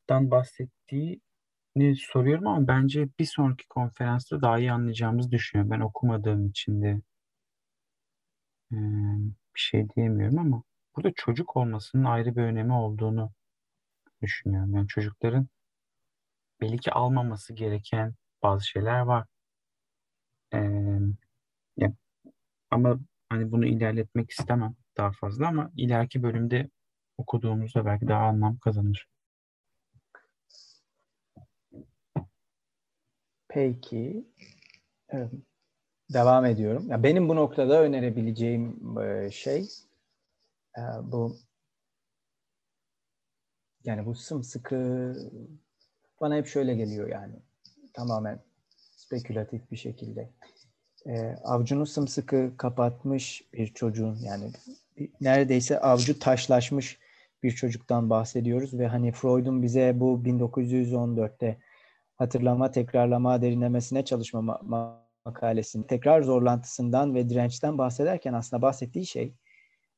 [0.08, 5.72] çocuktan bahsettiğini soruyorum ama bence bir sonraki konferansta daha iyi anlayacağımızı düşünüyorum.
[5.72, 7.02] Ben okumadığım için de
[9.56, 10.64] bir şey diyemiyorum ama
[10.96, 13.32] burada çocuk olmasının ayrı bir önemi olduğunu
[14.22, 14.76] düşünüyorum.
[14.76, 15.48] Yani çocukların
[16.62, 19.26] belli ki almaması gereken bazı şeyler var.
[20.54, 20.58] Ee,
[21.78, 21.94] ya,
[22.72, 23.00] ama
[23.30, 26.70] hani bunu ilerletmek istemem daha fazla ama ileriki bölümde
[27.18, 29.08] okuduğumuzda belki daha anlam kazanır.
[33.50, 34.26] Peki.
[36.14, 36.90] Devam ediyorum.
[36.90, 38.80] Ya benim bu noktada önerebileceğim
[39.32, 39.66] şey
[41.04, 41.38] bu
[43.84, 45.14] yani bu sımsıkı
[46.22, 47.36] bana hep şöyle geliyor yani.
[47.94, 48.40] Tamamen
[48.96, 50.30] spekülatif bir şekilde.
[51.06, 54.52] E, avucunu sımsıkı kapatmış bir çocuğun yani
[55.22, 57.00] neredeyse avcı taşlaşmış
[57.44, 61.58] bir çocuktan bahsediyoruz ve hani Freud'un bize bu 1914'te
[62.18, 69.34] hatırlama, tekrarlama, derinlemesine çalışma ma- makalesinin tekrar zorlantısından ve dirençten bahsederken aslında bahsettiği şey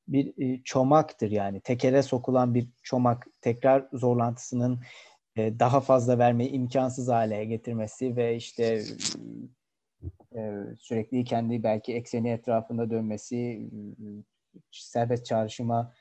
[0.07, 4.79] bir e, çomaktır yani tekere sokulan bir çomak tekrar zorlantısının
[5.35, 8.81] e, daha fazla vermeyi imkansız hale getirmesi ve işte
[10.35, 13.69] e, sürekli kendi belki ekseni etrafında dönmesi
[14.71, 15.93] serbest çağrışıma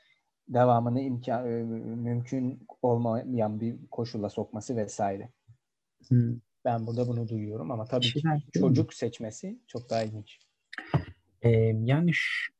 [0.47, 5.29] devamını imkan mümkün olmayan bir koşula sokması vesaire.
[6.07, 6.39] Hmm.
[6.65, 8.43] Ben burada bunu duyuyorum ama tabii ki mi?
[8.59, 10.39] çocuk seçmesi çok daha ilginç.
[11.41, 11.49] Ee,
[11.83, 12.53] yani ş-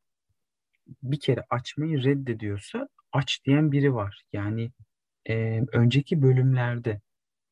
[1.03, 4.23] bir kere açmayı reddediyorsa aç diyen biri var.
[4.33, 4.71] Yani
[5.29, 7.01] e, önceki bölümlerde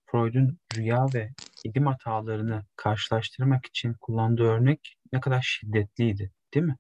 [0.05, 1.31] Freud'un rüya ve
[1.63, 6.77] idim hatalarını karşılaştırmak için kullandığı örnek ne kadar şiddetliydi, değil mi?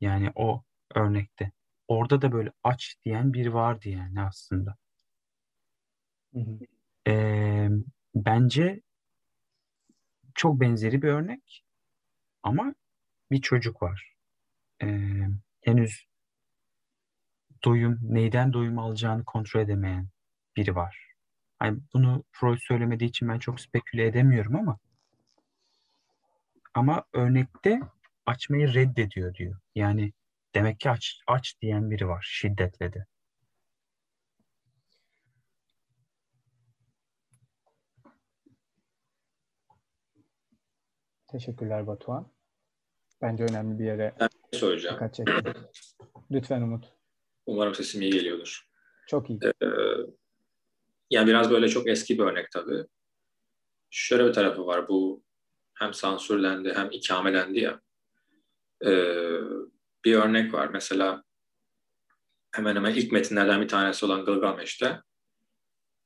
[0.00, 0.62] Yani o
[0.94, 1.52] örnekte.
[1.88, 4.76] Orada da böyle aç diyen biri vardı yani aslında.
[6.34, 6.58] Hı hı.
[7.08, 7.68] Ee,
[8.14, 8.80] bence
[10.34, 11.64] çok benzeri bir örnek
[12.42, 12.74] ama
[13.30, 14.14] bir çocuk var.
[14.82, 15.26] Ee,
[15.60, 16.06] henüz
[17.64, 20.08] doyum, neyden doyum alacağını kontrol edemeyen
[20.56, 21.10] biri var.
[21.58, 24.78] Hani bunu Freud söylemediği için ben çok speküle edemiyorum ama
[26.74, 27.80] ama örnekte
[28.26, 29.60] açmayı reddediyor diyor.
[29.74, 30.12] Yani
[30.54, 33.06] demek ki aç, aç diyen biri var şiddetle de.
[41.32, 42.32] Teşekkürler Batuhan.
[43.22, 44.94] Bence önemli bir yere Ben bir söyleyeceğim.
[44.96, 45.52] dikkat çektin.
[46.30, 46.84] Lütfen Umut.
[47.46, 48.68] Umarım sesim iyi geliyordur.
[49.06, 49.38] Çok iyi.
[49.44, 49.66] Ee,
[51.10, 52.84] yani biraz böyle çok eski bir örnek tabii.
[53.90, 54.88] Şöyle bir tarafı var.
[54.88, 55.22] Bu
[55.74, 57.80] hem sansürlendi hem ikamelendi ya.
[58.84, 59.40] Ee,
[60.04, 60.68] bir örnek var.
[60.68, 61.22] Mesela
[62.52, 65.00] hemen hemen ilk metinlerden bir tanesi olan Gılgameş'te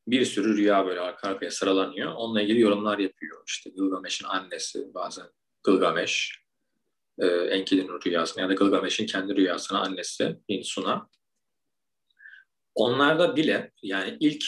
[0.06, 2.12] bir sürü rüya böyle arka arkaya sıralanıyor.
[2.12, 3.42] Onunla ilgili yorumlar yapıyor.
[3.46, 5.26] İşte Gılgameş'in annesi bazen
[5.62, 6.38] Gılgameş,
[7.18, 11.08] e, Enkidu'nun rüyasına ya da Gılgameş'in kendi rüyasına annesi Ninsuna.
[12.74, 14.44] Onlarda bile yani ilk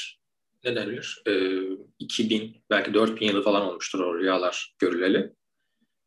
[0.64, 1.62] ne denilir e,
[1.98, 5.32] 2000 belki 4000 yılı falan olmuştur o rüyalar görüleli.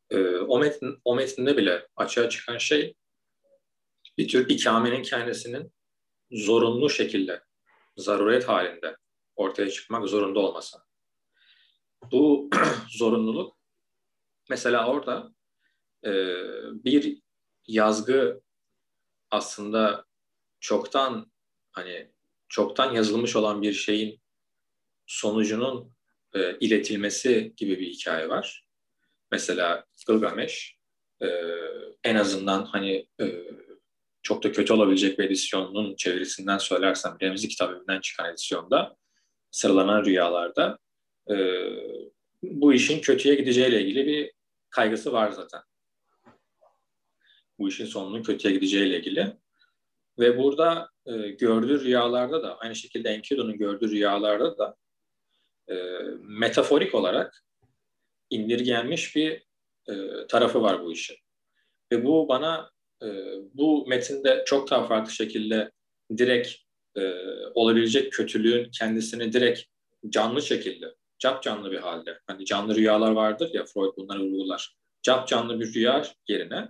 [0.09, 2.95] E, o, metin, o metinde bile açığa çıkan şey
[4.17, 5.71] bir tür ikamenin kendisinin
[6.31, 7.41] zorunlu şekilde,
[7.97, 8.95] zaruret halinde
[9.39, 10.77] ortaya çıkmak zorunda olması.
[12.11, 12.49] Bu
[12.97, 13.57] zorunluluk
[14.49, 15.33] mesela orada
[16.05, 16.11] e,
[16.83, 17.21] bir
[17.67, 18.41] yazgı
[19.31, 20.05] aslında
[20.59, 21.31] çoktan
[21.71, 22.11] hani
[22.49, 24.21] çoktan yazılmış olan bir şeyin
[25.07, 25.95] sonucunun
[26.35, 28.65] e, iletilmesi gibi bir hikaye var.
[29.31, 30.77] Mesela Gılgameş
[31.21, 31.27] e,
[32.03, 33.25] en azından hani e,
[34.21, 38.98] çok da kötü olabilecek bir edisyonun çevirisinden söylersem Remzi kitabından çıkan edisyonda
[39.51, 40.77] sıralanan rüyalarda
[41.29, 41.35] e,
[42.43, 44.31] bu işin kötüye gideceğiyle ilgili bir
[44.69, 45.61] kaygısı var zaten.
[47.59, 49.37] Bu işin sonunun kötüye gideceğiyle ilgili.
[50.19, 54.75] Ve burada e, gördüğü rüyalarda da aynı şekilde Enkidu'nun gördüğü rüyalarda da
[55.69, 55.75] e,
[56.21, 57.43] metaforik olarak
[58.29, 59.43] indirgenmiş bir
[59.89, 61.17] e, tarafı var bu işin.
[61.91, 62.71] Ve bu bana
[63.03, 63.07] e,
[63.53, 65.71] bu metinde çok daha farklı şekilde
[66.17, 66.55] direkt
[66.99, 67.13] e,
[67.53, 69.61] olabilecek kötülüğün kendisini direkt
[70.09, 72.19] canlı şekilde, cap canlı bir halde.
[72.27, 74.75] Hani canlı rüyalar vardır ya Freud bunları vurgular.
[75.03, 76.67] Cap canlı bir rüya yerine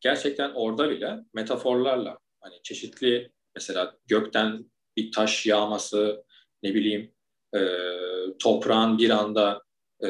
[0.00, 6.24] gerçekten orada bile metaforlarla hani çeşitli mesela gökten bir taş yağması
[6.62, 7.12] ne bileyim
[7.54, 7.60] e,
[8.38, 9.62] toprağın bir anda
[10.04, 10.08] e,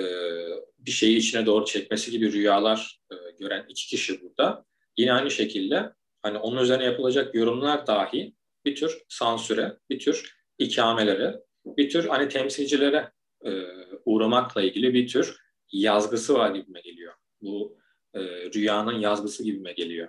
[0.78, 4.64] bir şeyi içine doğru çekmesi gibi rüyalar e, gören iki kişi burada.
[4.96, 5.92] Yine aynı şekilde
[6.22, 8.34] hani onun üzerine yapılacak yorumlar dahi
[8.64, 13.12] bir tür sansüre, bir tür ikamelere, bir tür hani temsilcilere
[13.44, 13.62] e,
[14.04, 15.36] uğramakla ilgili bir tür
[15.72, 17.14] yazgısı var gibime geliyor.
[17.42, 17.78] Bu
[18.14, 18.20] e,
[18.54, 20.09] rüyanın yazgısı gibime geliyor.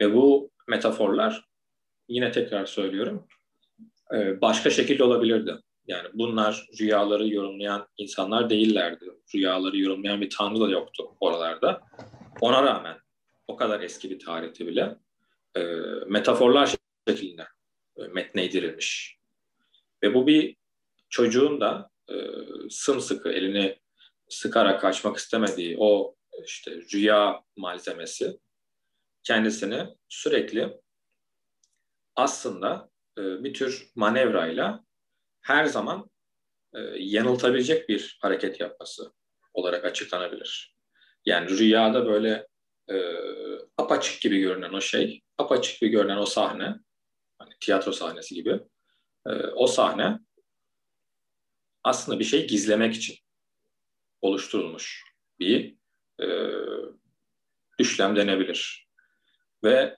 [0.00, 1.44] Ve bu metaforlar
[2.08, 3.28] yine tekrar söylüyorum
[4.14, 5.54] e, başka şekilde olabilirdi.
[5.86, 9.04] Yani bunlar rüyaları yorumlayan insanlar değillerdi.
[9.34, 11.80] Rüyaları yorumlayan bir tanrı da yoktu oralarda.
[12.40, 12.96] Ona rağmen
[13.48, 14.96] o kadar eski bir tarihte bile
[15.56, 15.62] e,
[16.06, 16.76] metaforlar
[17.08, 17.46] şeklinde
[17.96, 19.18] metne indirilmiş.
[20.02, 20.56] Ve bu bir
[21.08, 22.14] çocuğun da e,
[22.70, 23.78] sımsıkı elini
[24.28, 28.38] sıkarak kaçmak istemediği o işte rüya malzemesi
[29.22, 30.80] kendisini sürekli
[32.16, 34.84] aslında e, bir tür manevrayla
[35.40, 36.10] her zaman
[36.74, 39.12] e, yanıltabilecek bir hareket yapması
[39.54, 40.76] olarak açıklanabilir.
[41.24, 42.46] Yani rüyada böyle
[42.90, 42.94] e,
[43.78, 46.74] apaçık gibi görünen o şey apaçık bir görünen o sahne,
[47.42, 48.60] hani tiyatro sahnesi gibi,
[49.26, 50.18] e, o sahne
[51.84, 53.16] aslında bir şey gizlemek için
[54.20, 55.04] oluşturulmuş
[55.38, 55.76] bir
[56.20, 56.26] e,
[57.78, 58.88] düşlem denebilir.
[59.64, 59.96] Ve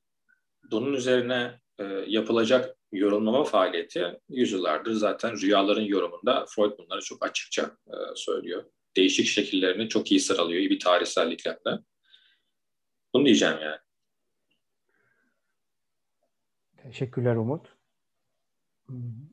[0.71, 7.97] bunun üzerine e, yapılacak yorumlama faaliyeti yüzyıllardır zaten rüyaların yorumunda Freud bunları çok açıkça e,
[8.15, 8.65] söylüyor.
[8.97, 11.79] Değişik şekillerini çok iyi sıralıyor, iyi bir tarihselliklerle.
[13.15, 13.79] Bunu diyeceğim yani.
[16.85, 17.69] Teşekkürler Umut.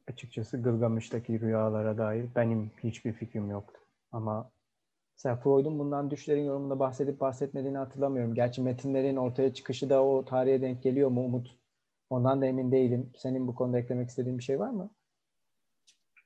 [0.08, 3.80] Açıkçası Gılgamış'taki rüyalara dair benim hiçbir fikrim yoktu.
[4.12, 4.52] Ama
[5.18, 8.36] mesela Freud'un bundan düşlerin yorumunda bahsedip bahsetmediğini hatırlamıyorum.
[8.36, 11.56] Gerçi metinlerin ortaya çıkışı da o tarihe denk geliyor mu Umut?
[12.10, 13.12] Ondan da emin değilim.
[13.18, 14.92] Senin bu konuda eklemek istediğin bir şey var mı?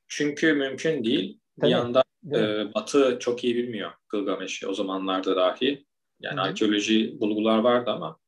[0.07, 1.39] Çünkü mümkün değil.
[1.59, 2.03] Tabii, Bir yandan
[2.33, 5.85] e, Batı çok iyi bilmiyor Gılgameş'i o zamanlarda dahi.
[6.19, 6.45] Yani Hı hı.
[6.45, 8.19] arkeoloji bulgular vardı ama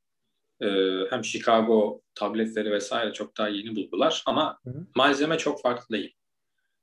[0.62, 0.68] e,
[1.10, 4.88] hem Chicago tabletleri vesaire çok daha yeni bulgular ama Hı hı.
[4.96, 6.16] malzeme çok farklı değil.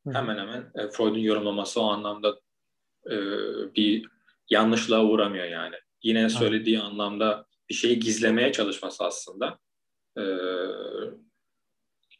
[0.04, 0.14] Hı hı.
[0.14, 2.40] Hemen hemen e, Freud'un yorumlaması o anlamda
[3.10, 3.16] e,
[3.74, 4.08] bir
[4.50, 5.74] yanlışlığa uğramıyor yani.
[6.02, 9.58] Yine söylediği anlamda bir şeyi gizlemeye çalışması aslında.
[10.18, 10.22] E,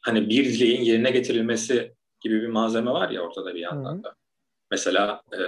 [0.01, 4.15] hani bir dileğin yerine getirilmesi gibi bir malzeme var ya ortada bir yandan da.
[4.71, 5.39] Mesela e,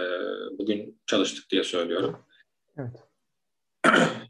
[0.57, 2.25] bugün çalıştık diye söylüyorum.
[2.77, 3.03] Evet.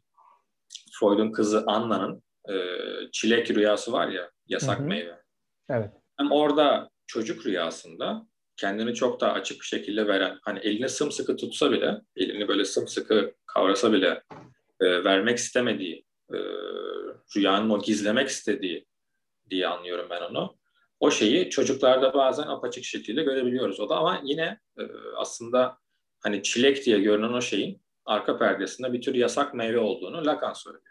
[0.99, 2.55] Freud'un kızı Anna'nın e,
[3.11, 4.87] çilek rüyası var ya, yasak Hı hı.
[4.87, 5.21] meyve.
[5.69, 5.91] Evet.
[6.17, 11.71] Hem orada çocuk rüyasında kendini çok daha açık bir şekilde veren, hani elini sımsıkı tutsa
[11.71, 14.23] bile, elini böyle sımsıkı kavrasa bile
[14.79, 16.37] e, vermek istemediği, e,
[17.35, 18.85] rüyanın o gizlemek istediği
[19.49, 20.57] diye anlıyorum ben onu.
[20.99, 24.83] O şeyi çocuklarda bazen apaçık şekilde görebiliyoruz o da ama yine e,
[25.15, 25.77] aslında
[26.19, 30.83] hani çilek diye görünen o şeyin arka perdesinde bir tür yasak meyve olduğunu Lacan söylüyor.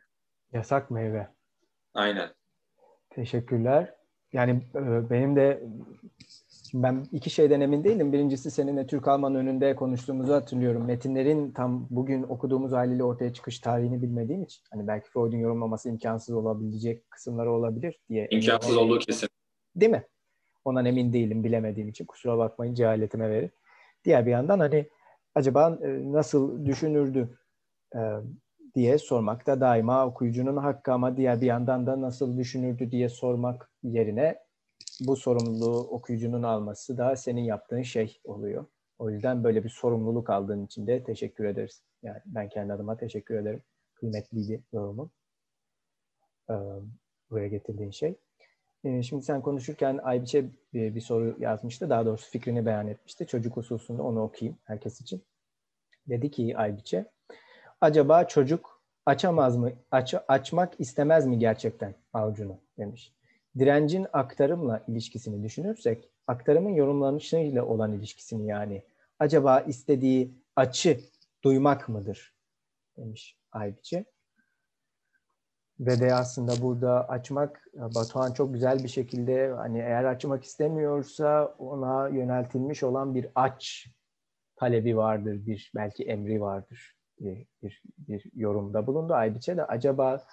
[0.53, 1.29] Yasak meyve.
[1.95, 2.29] Aynen.
[3.11, 3.95] Teşekkürler.
[4.33, 5.63] Yani e, benim de
[6.75, 8.13] ben iki şeyden emin değilim.
[8.13, 10.85] Birincisi seninle Türk Alman önünde konuştuğumuzu hatırlıyorum.
[10.87, 16.35] Metinlerin tam bugün okuduğumuz haliyle ortaya çıkış tarihini bilmediğim için hani belki Freud'un yorumlaması imkansız
[16.35, 18.29] olabilecek kısımları olabilir diye.
[18.31, 19.29] İmkansız olduğu kesin.
[19.77, 20.07] Değil mi?
[20.65, 23.51] Ondan emin değilim bilemediğim için kusura bakmayın cehaletime verin.
[24.05, 24.89] Diğer bir yandan hani
[25.37, 27.39] acaba e, nasıl düşünürdü
[27.95, 28.01] e,
[28.75, 33.71] diye sormak da daima okuyucunun hakkı ama diğer bir yandan da nasıl düşünürdü diye sormak
[33.83, 34.39] yerine
[35.01, 38.67] bu sorumluluğu okuyucunun alması da senin yaptığın şey oluyor.
[38.99, 41.83] O yüzden böyle bir sorumluluk aldığın için de teşekkür ederiz.
[42.03, 43.63] Yani ben kendi adıma teşekkür ederim.
[43.95, 45.11] Kıymetliydi yorumun.
[46.51, 46.55] Ee,
[47.31, 48.17] buraya getirdiğin şey.
[48.87, 51.91] Ee, Şimdi sen konuşurken Aybiç'e bir, bir soru yazmıştı.
[51.91, 53.27] Daha doğrusu fikrini beyan etmişti.
[53.27, 55.23] Çocuk hususunda onu okuyayım herkes için.
[56.09, 57.07] Dedi ki Aybiç'e,
[57.81, 63.13] acaba çocuk açamaz mı, aç, açmak istemez mi gerçekten avucunu demiş.
[63.59, 68.83] Direncin aktarımla ilişkisini düşünürsek, aktarımın yorumlanışıyla olan ilişkisini yani,
[69.19, 71.01] acaba istediği açı
[71.45, 72.35] duymak mıdır
[72.97, 74.05] demiş Aybiç'e.
[75.81, 82.09] Ve de aslında burada açmak, Batuhan çok güzel bir şekilde hani eğer açmak istemiyorsa ona
[82.09, 83.87] yöneltilmiş olan bir aç
[84.57, 89.65] talebi vardır, bir belki emri vardır diye bir, bir yorumda bulundu Aybiç'e de.
[89.65, 90.27] Acaba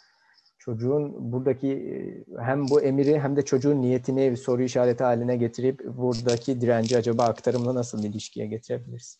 [0.57, 5.85] çocuğun buradaki e, hem bu emiri hem de çocuğun niyetini bir soru işareti haline getirip
[5.85, 9.17] buradaki direnci acaba aktarımla nasıl bir ilişkiye getirebiliriz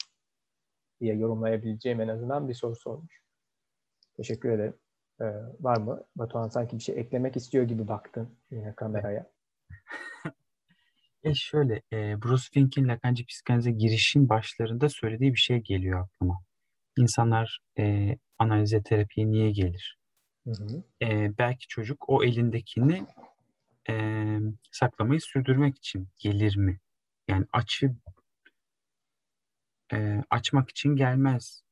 [1.02, 3.24] diye yorumlayabileceğim en azından bir soru sormuş.
[4.18, 4.83] Teşekkür ederim.
[5.24, 5.26] Ee,
[5.60, 6.04] var mı?
[6.16, 9.32] Batuhan sanki bir şey eklemek istiyor gibi baktın yine kameraya.
[11.24, 16.44] E şöyle, e, Bruce Fink'in Lacancı psikanalize girişin başlarında söylediği bir şey geliyor aklıma.
[16.98, 20.00] İnsanlar e, analize terapiye niye gelir?
[20.44, 20.84] Hı hı.
[21.02, 23.06] E, belki çocuk o elindekini
[23.90, 24.38] e,
[24.72, 26.80] saklamayı sürdürmek için gelir mi?
[27.28, 27.96] Yani açı
[29.94, 31.64] e, açmak için gelmez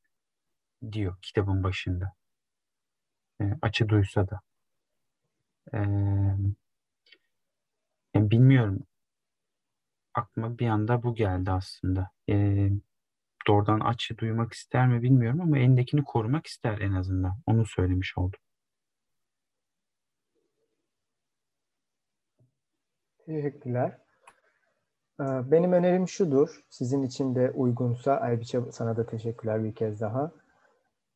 [0.91, 2.13] diyor kitabın başında.
[3.41, 4.41] E, açı duysa da.
[5.73, 5.77] E,
[8.13, 8.85] yani bilmiyorum.
[10.13, 12.11] Aklıma bir anda bu geldi aslında.
[12.29, 12.69] E,
[13.47, 17.37] doğrudan açı duymak ister mi bilmiyorum ama elindekini korumak ister en azından.
[17.45, 18.39] Onu söylemiş oldum.
[23.25, 23.97] Teşekkürler.
[25.19, 26.61] Ee, Benim önerim şudur.
[26.69, 30.31] Sizin için de uygunsa Aybiç'e sana da teşekkürler bir kez daha.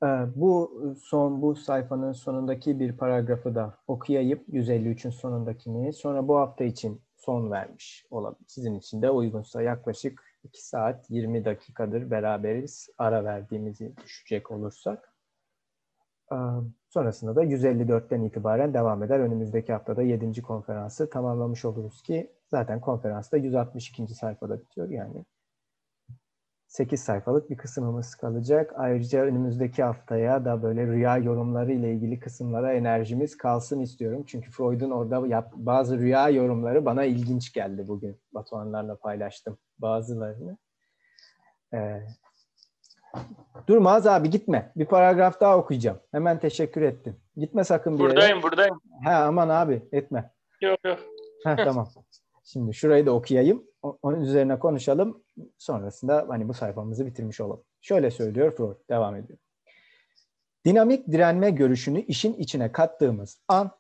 [0.06, 4.40] Ee, Bu son bu sayfanın sonundaki bir paragrafı da okuyayım.
[4.52, 5.94] 153'ün sonundakini.
[5.94, 8.46] Sonra bu hafta için son vermiş olabilir.
[8.48, 12.90] Sizin için de uygunsa yaklaşık 2 saat 20 dakikadır beraberiz.
[12.98, 15.14] Ara verdiğimizi düşecek olursak.
[16.32, 16.36] Ee,
[16.90, 19.20] Sonrasında da 154'ten itibaren devam eder.
[19.20, 20.42] Önümüzdeki haftada 7.
[20.42, 24.16] konferansı tamamlamış oluruz ki zaten konferans da 162.
[24.16, 24.90] sayfada bitiyor.
[24.90, 25.26] Yani
[26.76, 28.74] 8 sayfalık bir kısmımız kalacak.
[28.78, 34.24] Ayrıca önümüzdeki haftaya da böyle rüya yorumları ile ilgili kısımlara enerjimiz kalsın istiyorum.
[34.28, 38.22] Çünkü Freud'un orada yap, bazı rüya yorumları bana ilginç geldi bugün.
[38.34, 40.58] Batuhanlarla paylaştım bazılarını.
[41.74, 42.02] Ee,
[43.68, 44.72] Durmaz abi gitme.
[44.76, 46.00] Bir paragraf daha okuyacağım.
[46.12, 47.16] Hemen teşekkür ettim.
[47.38, 48.12] Gitme sakın bir yere.
[48.12, 48.82] Buradayım buradayım.
[49.04, 50.32] Ha aman abi etme.
[50.62, 51.00] Yok yok.
[51.44, 51.88] Ha tamam.
[52.44, 53.64] Şimdi şurayı da okuyayım.
[54.02, 55.24] Onun üzerine konuşalım.
[55.58, 57.64] Sonrasında hani bu sayfamızı bitirmiş olalım.
[57.82, 58.76] Şöyle söylüyor Freud.
[58.90, 59.40] Devam ediyor.
[60.66, 63.72] Dinamik direnme görüşünü işin içine kattığımız an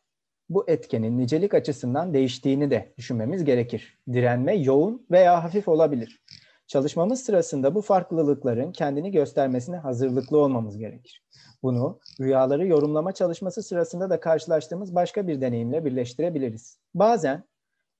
[0.49, 3.99] bu etkenin nicelik açısından değiştiğini de düşünmemiz gerekir.
[4.13, 6.23] Direnme yoğun veya hafif olabilir.
[6.67, 11.23] Çalışmamız sırasında bu farklılıkların kendini göstermesine hazırlıklı olmamız gerekir.
[11.63, 16.79] Bunu rüyaları yorumlama çalışması sırasında da karşılaştığımız başka bir deneyimle birleştirebiliriz.
[16.93, 17.43] Bazen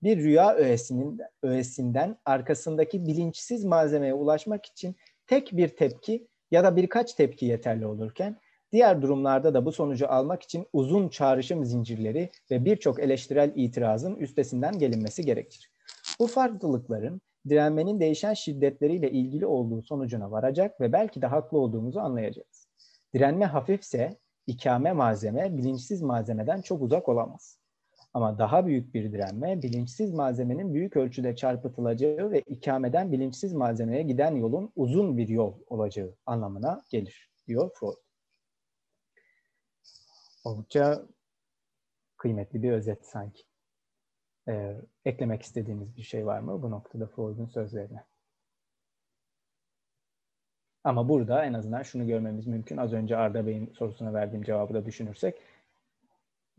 [0.04, 4.96] bir rüya öğesinin öğesinden arkasındaki bilinçsiz malzemeye ulaşmak için
[5.28, 8.40] tek bir tepki ya da birkaç tepki yeterli olurken
[8.72, 14.80] diğer durumlarda da bu sonucu almak için uzun çağrışım zincirleri ve birçok eleştirel itirazın üstesinden
[14.80, 15.72] gelinmesi gerekir.
[16.20, 22.68] Bu farklılıkların direnmenin değişen şiddetleriyle ilgili olduğu sonucuna varacak ve belki de haklı olduğumuzu anlayacağız.
[23.14, 24.18] Direnme hafifse
[24.48, 27.60] ikame malzeme bilinçsiz malzemeden çok uzak olamaz.
[28.16, 34.36] Ama daha büyük bir direnme bilinçsiz malzemenin büyük ölçüde çarpıtılacağı ve ikameden bilinçsiz malzemeye giden
[34.36, 37.96] yolun uzun bir yol olacağı anlamına gelir diyor Freud.
[40.44, 41.06] Oldukça
[42.18, 43.44] kıymetli bir özet sanki.
[44.48, 48.04] Ee, eklemek istediğiniz bir şey var mı bu noktada Freud'un sözlerine?
[50.84, 52.78] Ama burada en azından şunu görmemiz mümkün.
[52.78, 55.42] Az önce Arda Bey'in sorusuna verdiğim cevabı da düşünürsek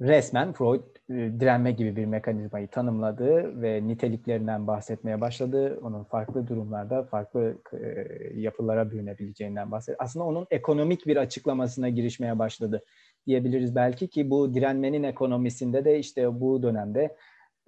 [0.01, 0.81] resmen Freud
[1.11, 5.81] e, direnme gibi bir mekanizmayı tanımladı ve niteliklerinden bahsetmeye başladı.
[5.83, 9.97] Onun farklı durumlarda farklı e, yapılara bürünebileceğinden bahsetti.
[9.99, 12.83] Aslında onun ekonomik bir açıklamasına girişmeye başladı
[13.27, 17.17] diyebiliriz belki ki bu direnmenin ekonomisinde de işte bu dönemde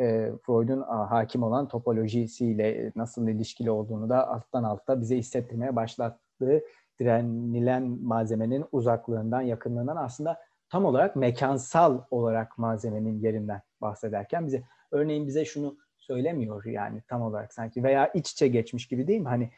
[0.00, 6.62] e, Freud'un hakim olan topolojisiyle nasıl ilişkili olduğunu da alttan alta bize hissettirmeye başlattığı
[7.00, 15.44] direnilen malzemenin uzaklığından, yakınlığından aslında tam olarak mekansal olarak malzemenin yerinden bahsederken bize örneğin bize
[15.44, 19.28] şunu söylemiyor yani tam olarak sanki veya iç içe geçmiş gibi değil mi?
[19.28, 19.50] Hani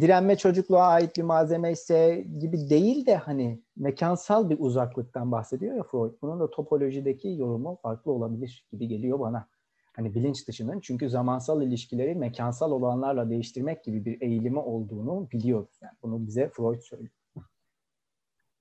[0.00, 5.82] direnme çocukluğa ait bir malzeme ise gibi değil de hani mekansal bir uzaklıktan bahsediyor ya
[5.82, 6.12] Freud.
[6.22, 9.48] Bunun da topolojideki yorumu farklı olabilir gibi geliyor bana.
[9.96, 15.78] Hani bilinç dışının çünkü zamansal ilişkileri mekansal olanlarla değiştirmek gibi bir eğilimi olduğunu biliyoruz.
[15.82, 17.19] Yani bunu bize Freud söylüyor.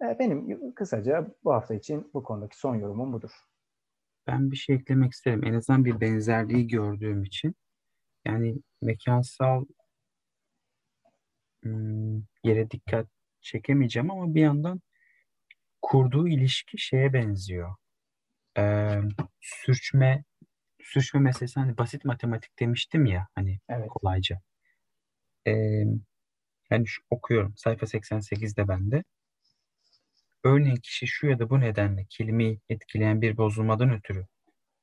[0.02, 3.32] E, Benim kısaca bu hafta için bu konudaki son yorumum budur.
[4.28, 5.44] Ben bir şey eklemek isterim.
[5.46, 7.56] En azından bir benzerliği gördüğüm için.
[8.26, 9.66] Yani mekansal
[11.64, 13.08] hmm, yere dikkat
[13.42, 14.82] çekemeyeceğim ama bir yandan
[15.82, 17.76] kurduğu ilişki şeye benziyor.
[18.58, 19.02] Ee,
[19.42, 20.24] sürçme
[20.82, 23.90] sürçme meselesi hani basit matematik demiştim ya hani Evet.
[23.90, 24.42] kolayca.
[25.48, 25.84] Ee,
[26.72, 29.04] yani şu, okuyorum sayfa 88'de bende.
[30.44, 34.26] Örneğin kişi şu ya da bu nedenle kelimeyi etkileyen bir bozulmadan ötürü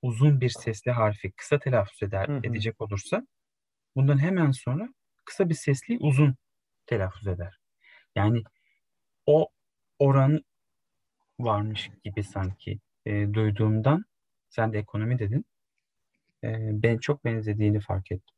[0.03, 2.41] uzun bir sesli harfi kısa telaffuz eder, Hı hı.
[2.43, 3.27] edecek olursa
[3.97, 4.89] bundan hemen sonra
[5.25, 6.37] kısa bir sesli uzun
[6.87, 7.59] telaffuz eder.
[8.15, 8.43] Yani
[9.27, 9.49] o
[9.99, 10.45] oran
[11.41, 14.05] varmış gibi sanki e, duyduğumdan
[14.49, 15.45] sen de ekonomi dedin.
[16.45, 16.49] E,
[16.83, 18.37] ben çok benzediğini fark ettim.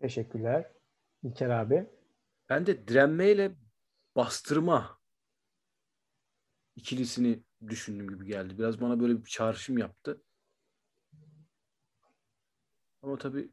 [0.00, 0.66] Teşekkürler.
[1.22, 1.86] İlker abi.
[2.48, 3.52] Ben de direnmeyle
[4.16, 4.98] bastırma
[6.76, 8.58] ikilisini düşündüğüm gibi geldi.
[8.58, 10.22] Biraz bana böyle bir çağrışım yaptı.
[13.02, 13.50] Ama tabii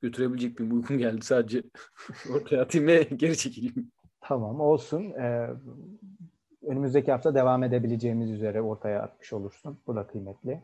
[0.00, 1.62] götürebilecek bir uykum geldi sadece.
[2.34, 3.92] Ortaya atayım ve geri çekileyim.
[4.20, 5.02] Tamam olsun.
[5.10, 5.50] Ee,
[6.62, 9.80] önümüzdeki hafta devam edebileceğimiz üzere ortaya atmış olursun.
[9.86, 10.62] Bu da kıymetli.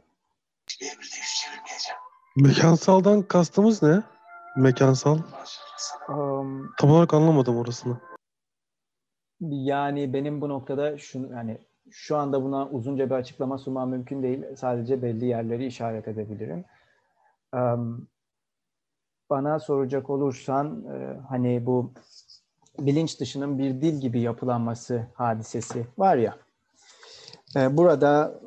[2.36, 4.02] Mekansaldan kastımız ne?
[4.56, 5.18] Mekansal.
[6.08, 8.00] Um, Tam olarak anlamadım orasını.
[9.40, 11.58] Yani benim bu noktada şunu yani
[11.90, 14.44] şu anda buna uzunca bir açıklama sunmam mümkün değil.
[14.56, 16.64] Sadece belli yerleri işaret edebilirim.
[19.30, 20.84] Bana soracak olursan
[21.28, 21.92] hani bu
[22.78, 26.36] bilinç dışının bir dil gibi yapılanması hadisesi var ya.
[27.70, 28.40] Burada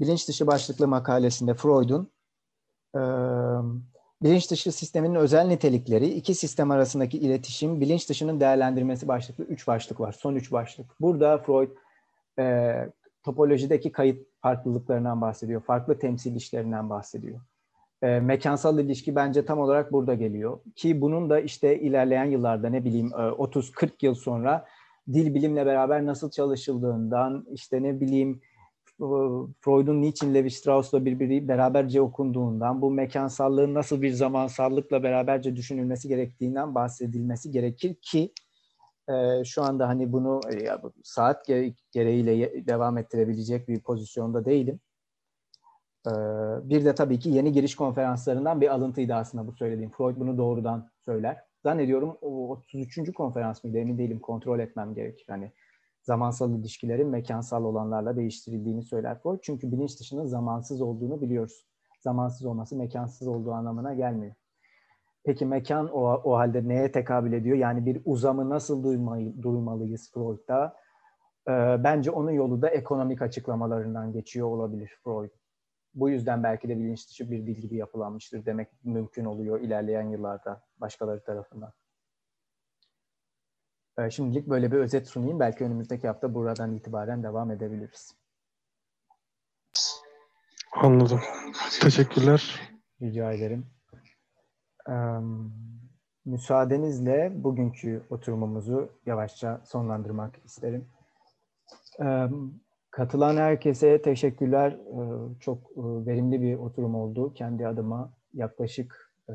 [0.00, 2.10] bilinç dışı başlıklı makalesinde Freud'un
[4.22, 10.00] Bilinç dışı sistemin özel nitelikleri, iki sistem arasındaki iletişim, bilinç dışının değerlendirmesi başlıklı üç başlık
[10.00, 10.12] var.
[10.12, 10.86] Son üç başlık.
[11.00, 11.70] Burada Freud
[12.38, 12.74] e,
[13.22, 15.60] topolojideki kayıt farklılıklarından bahsediyor.
[15.60, 17.40] Farklı temsil işlerinden bahsediyor.
[18.02, 20.60] E, mekansal ilişki bence tam olarak burada geliyor.
[20.76, 24.66] Ki bunun da işte ilerleyen yıllarda ne bileyim 30-40 yıl sonra
[25.12, 28.40] dil bilimle beraber nasıl çalışıldığından, işte ne bileyim
[29.60, 36.74] Freud'un niçin Levi Strauss'la birbiri beraberce okunduğundan, bu mekansallığın nasıl bir zamansallıkla beraberce düşünülmesi gerektiğinden
[36.74, 38.32] bahsedilmesi gerekir ki
[39.08, 40.68] e, şu anda hani bunu e,
[41.02, 41.46] saat
[41.92, 44.80] gereğiyle devam ettirebilecek bir pozisyonda değilim.
[46.06, 46.12] E,
[46.62, 49.90] bir de tabii ki yeni giriş konferanslarından bir alıntıydı aslında bu söylediğim.
[49.90, 51.36] Freud bunu doğrudan söyler.
[51.62, 53.12] Zannediyorum o 33.
[53.12, 55.26] konferans mıydı emin değilim kontrol etmem gerekir.
[55.28, 55.52] Hani
[56.06, 59.38] zamansal ilişkilerin mekansal olanlarla değiştirildiğini söyler Freud.
[59.42, 61.66] Çünkü bilinç dışının zamansız olduğunu biliyoruz.
[62.00, 64.34] Zamansız olması mekansız olduğu anlamına gelmiyor.
[65.24, 67.56] Peki mekan o, o halde neye tekabül ediyor?
[67.56, 70.76] Yani bir uzamı nasıl duymayı, duymalıyız Freud'da?
[71.48, 75.30] Ee, bence onun yolu da ekonomik açıklamalarından geçiyor olabilir Freud.
[75.94, 80.62] Bu yüzden belki de bilinç dışı bir dil gibi yapılanmıştır demek mümkün oluyor ilerleyen yıllarda
[80.78, 81.72] başkaları tarafından.
[83.98, 85.40] Ee, şimdilik böyle bir özet sunayım.
[85.40, 88.14] Belki önümüzdeki hafta buradan itibaren devam edebiliriz.
[90.72, 91.20] Anladım.
[91.80, 92.60] Teşekkürler.
[93.02, 93.66] Rica ederim.
[94.88, 94.92] Ee,
[96.24, 100.88] müsaadenizle bugünkü oturumumuzu yavaşça sonlandırmak isterim.
[102.00, 102.26] Ee,
[102.90, 104.72] katılan herkese teşekkürler.
[104.72, 107.34] Ee, çok e, verimli bir oturum oldu.
[107.34, 109.34] Kendi adıma yaklaşık e,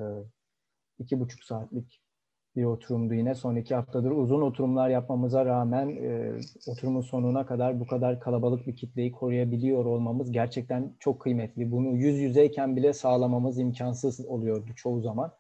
[1.00, 2.02] iki buçuk saatlik
[2.56, 3.36] bir oturumdu yine.
[3.36, 8.76] Son iki haftadır uzun oturumlar yapmamıza rağmen e, oturumun sonuna kadar bu kadar kalabalık bir
[8.76, 11.72] kitleyi koruyabiliyor olmamız gerçekten çok kıymetli.
[11.72, 15.32] Bunu yüz yüzeyken bile sağlamamız imkansız oluyordu çoğu zaman.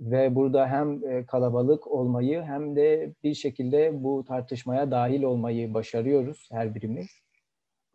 [0.00, 6.48] Ve burada hem e, kalabalık olmayı hem de bir şekilde bu tartışmaya dahil olmayı başarıyoruz
[6.52, 7.06] her birimiz.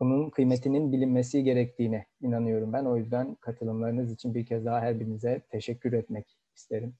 [0.00, 2.84] Bunun kıymetinin bilinmesi gerektiğine inanıyorum ben.
[2.84, 6.94] O yüzden katılımlarınız için bir kez daha her birinize teşekkür etmek isterim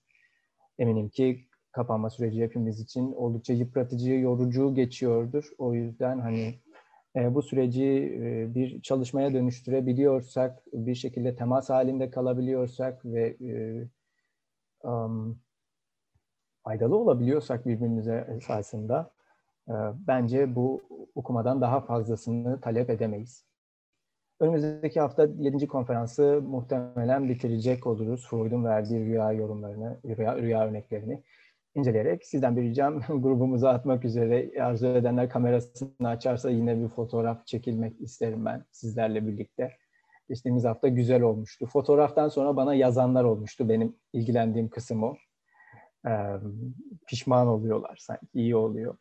[0.80, 5.50] eminim ki kapanma süreci hepimiz için oldukça yıpratıcı, yorucu geçiyordur.
[5.58, 6.54] O yüzden hani
[7.16, 7.84] e, bu süreci
[8.22, 13.52] e, bir çalışmaya dönüştürebiliyorsak, bir şekilde temas halinde kalabiliyorsak ve e,
[14.88, 15.40] um,
[16.64, 19.10] faydalı olabiliyorsak birbirimize esasında
[19.68, 19.74] e,
[20.06, 20.82] bence bu
[21.14, 23.49] okumadan daha fazlasını talep edemeyiz.
[24.40, 25.66] Önümüzdeki hafta 7.
[25.66, 28.26] konferansı muhtemelen bitirecek oluruz.
[28.30, 31.22] Freud'un verdiği rüya yorumlarını, rüya, rüya örneklerini
[31.74, 38.00] inceleyerek sizden bir ricam grubumuza atmak üzere arzu edenler kamerasını açarsa yine bir fotoğraf çekilmek
[38.00, 39.70] isterim ben sizlerle birlikte.
[40.28, 41.66] Geçtiğimiz hafta güzel olmuştu.
[41.66, 43.68] Fotoğraftan sonra bana yazanlar olmuştu.
[43.68, 45.16] Benim ilgilendiğim kısım o.
[46.06, 46.10] Ee,
[47.06, 48.26] pişman oluyorlar sanki.
[48.34, 48.96] iyi oluyor.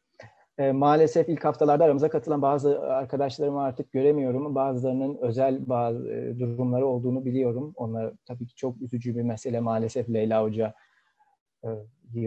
[0.60, 4.56] E, maalesef ilk haftalarda aramıza katılan bazı arkadaşlarımı artık göremiyorum.
[4.56, 7.74] Bazılarının özel bazı e, durumları olduğunu biliyorum.
[7.76, 9.60] Onlar tabii ki çok üzücü bir mesele.
[9.60, 10.74] Maalesef Leyla Hoca
[11.64, 11.70] e,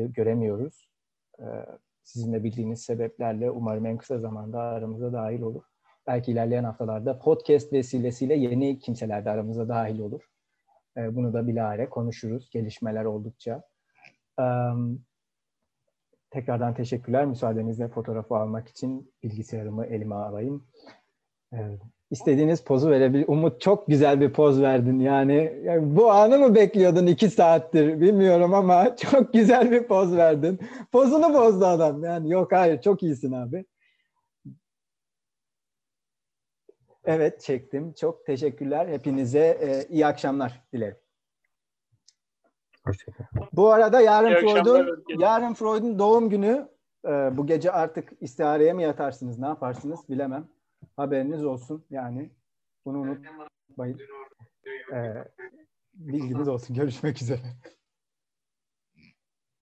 [0.07, 0.89] göremiyoruz.
[1.39, 1.47] E,
[2.03, 5.63] sizin de bildiğiniz sebeplerle umarım en kısa zamanda aramıza dahil olur.
[6.07, 10.23] Belki ilerleyen haftalarda podcast vesilesiyle yeni kimseler de aramıza dahil olur.
[10.97, 13.63] E, bunu da bilahare konuşuruz gelişmeler oldukça.
[14.39, 15.05] Um,
[16.33, 17.27] Tekrardan teşekkürler.
[17.27, 20.67] Müsaadenizle fotoğrafı almak için bilgisayarımı elime alayım.
[21.53, 21.79] Ee,
[22.11, 23.25] istediğiniz pozu verebilir.
[23.29, 25.01] Umut çok güzel bir poz verdin.
[25.01, 30.61] Yani, yani bu anı mı bekliyordun iki saattir bilmiyorum ama çok güzel bir poz verdin.
[30.93, 32.05] Pozunu bozdu adam.
[32.05, 33.65] Yani yok hayır çok iyisin abi.
[37.05, 37.93] Evet çektim.
[37.93, 38.89] Çok teşekkürler.
[38.89, 40.97] Hepinize e, iyi akşamlar dilerim.
[42.87, 43.49] Hoşçakalın.
[43.53, 46.69] Bu arada yarın Freud'un yarın Freud'un doğum günü.
[47.05, 49.39] E, bu gece artık istihareye mi yatarsınız?
[49.39, 50.01] Ne yaparsınız?
[50.09, 50.49] Bilemem.
[50.97, 51.85] Haberiniz olsun.
[51.91, 52.31] Yani
[52.85, 53.99] bunu unutmayın.
[54.93, 55.25] E,
[55.95, 56.77] bilginiz olsun.
[56.77, 57.41] Görüşmek üzere.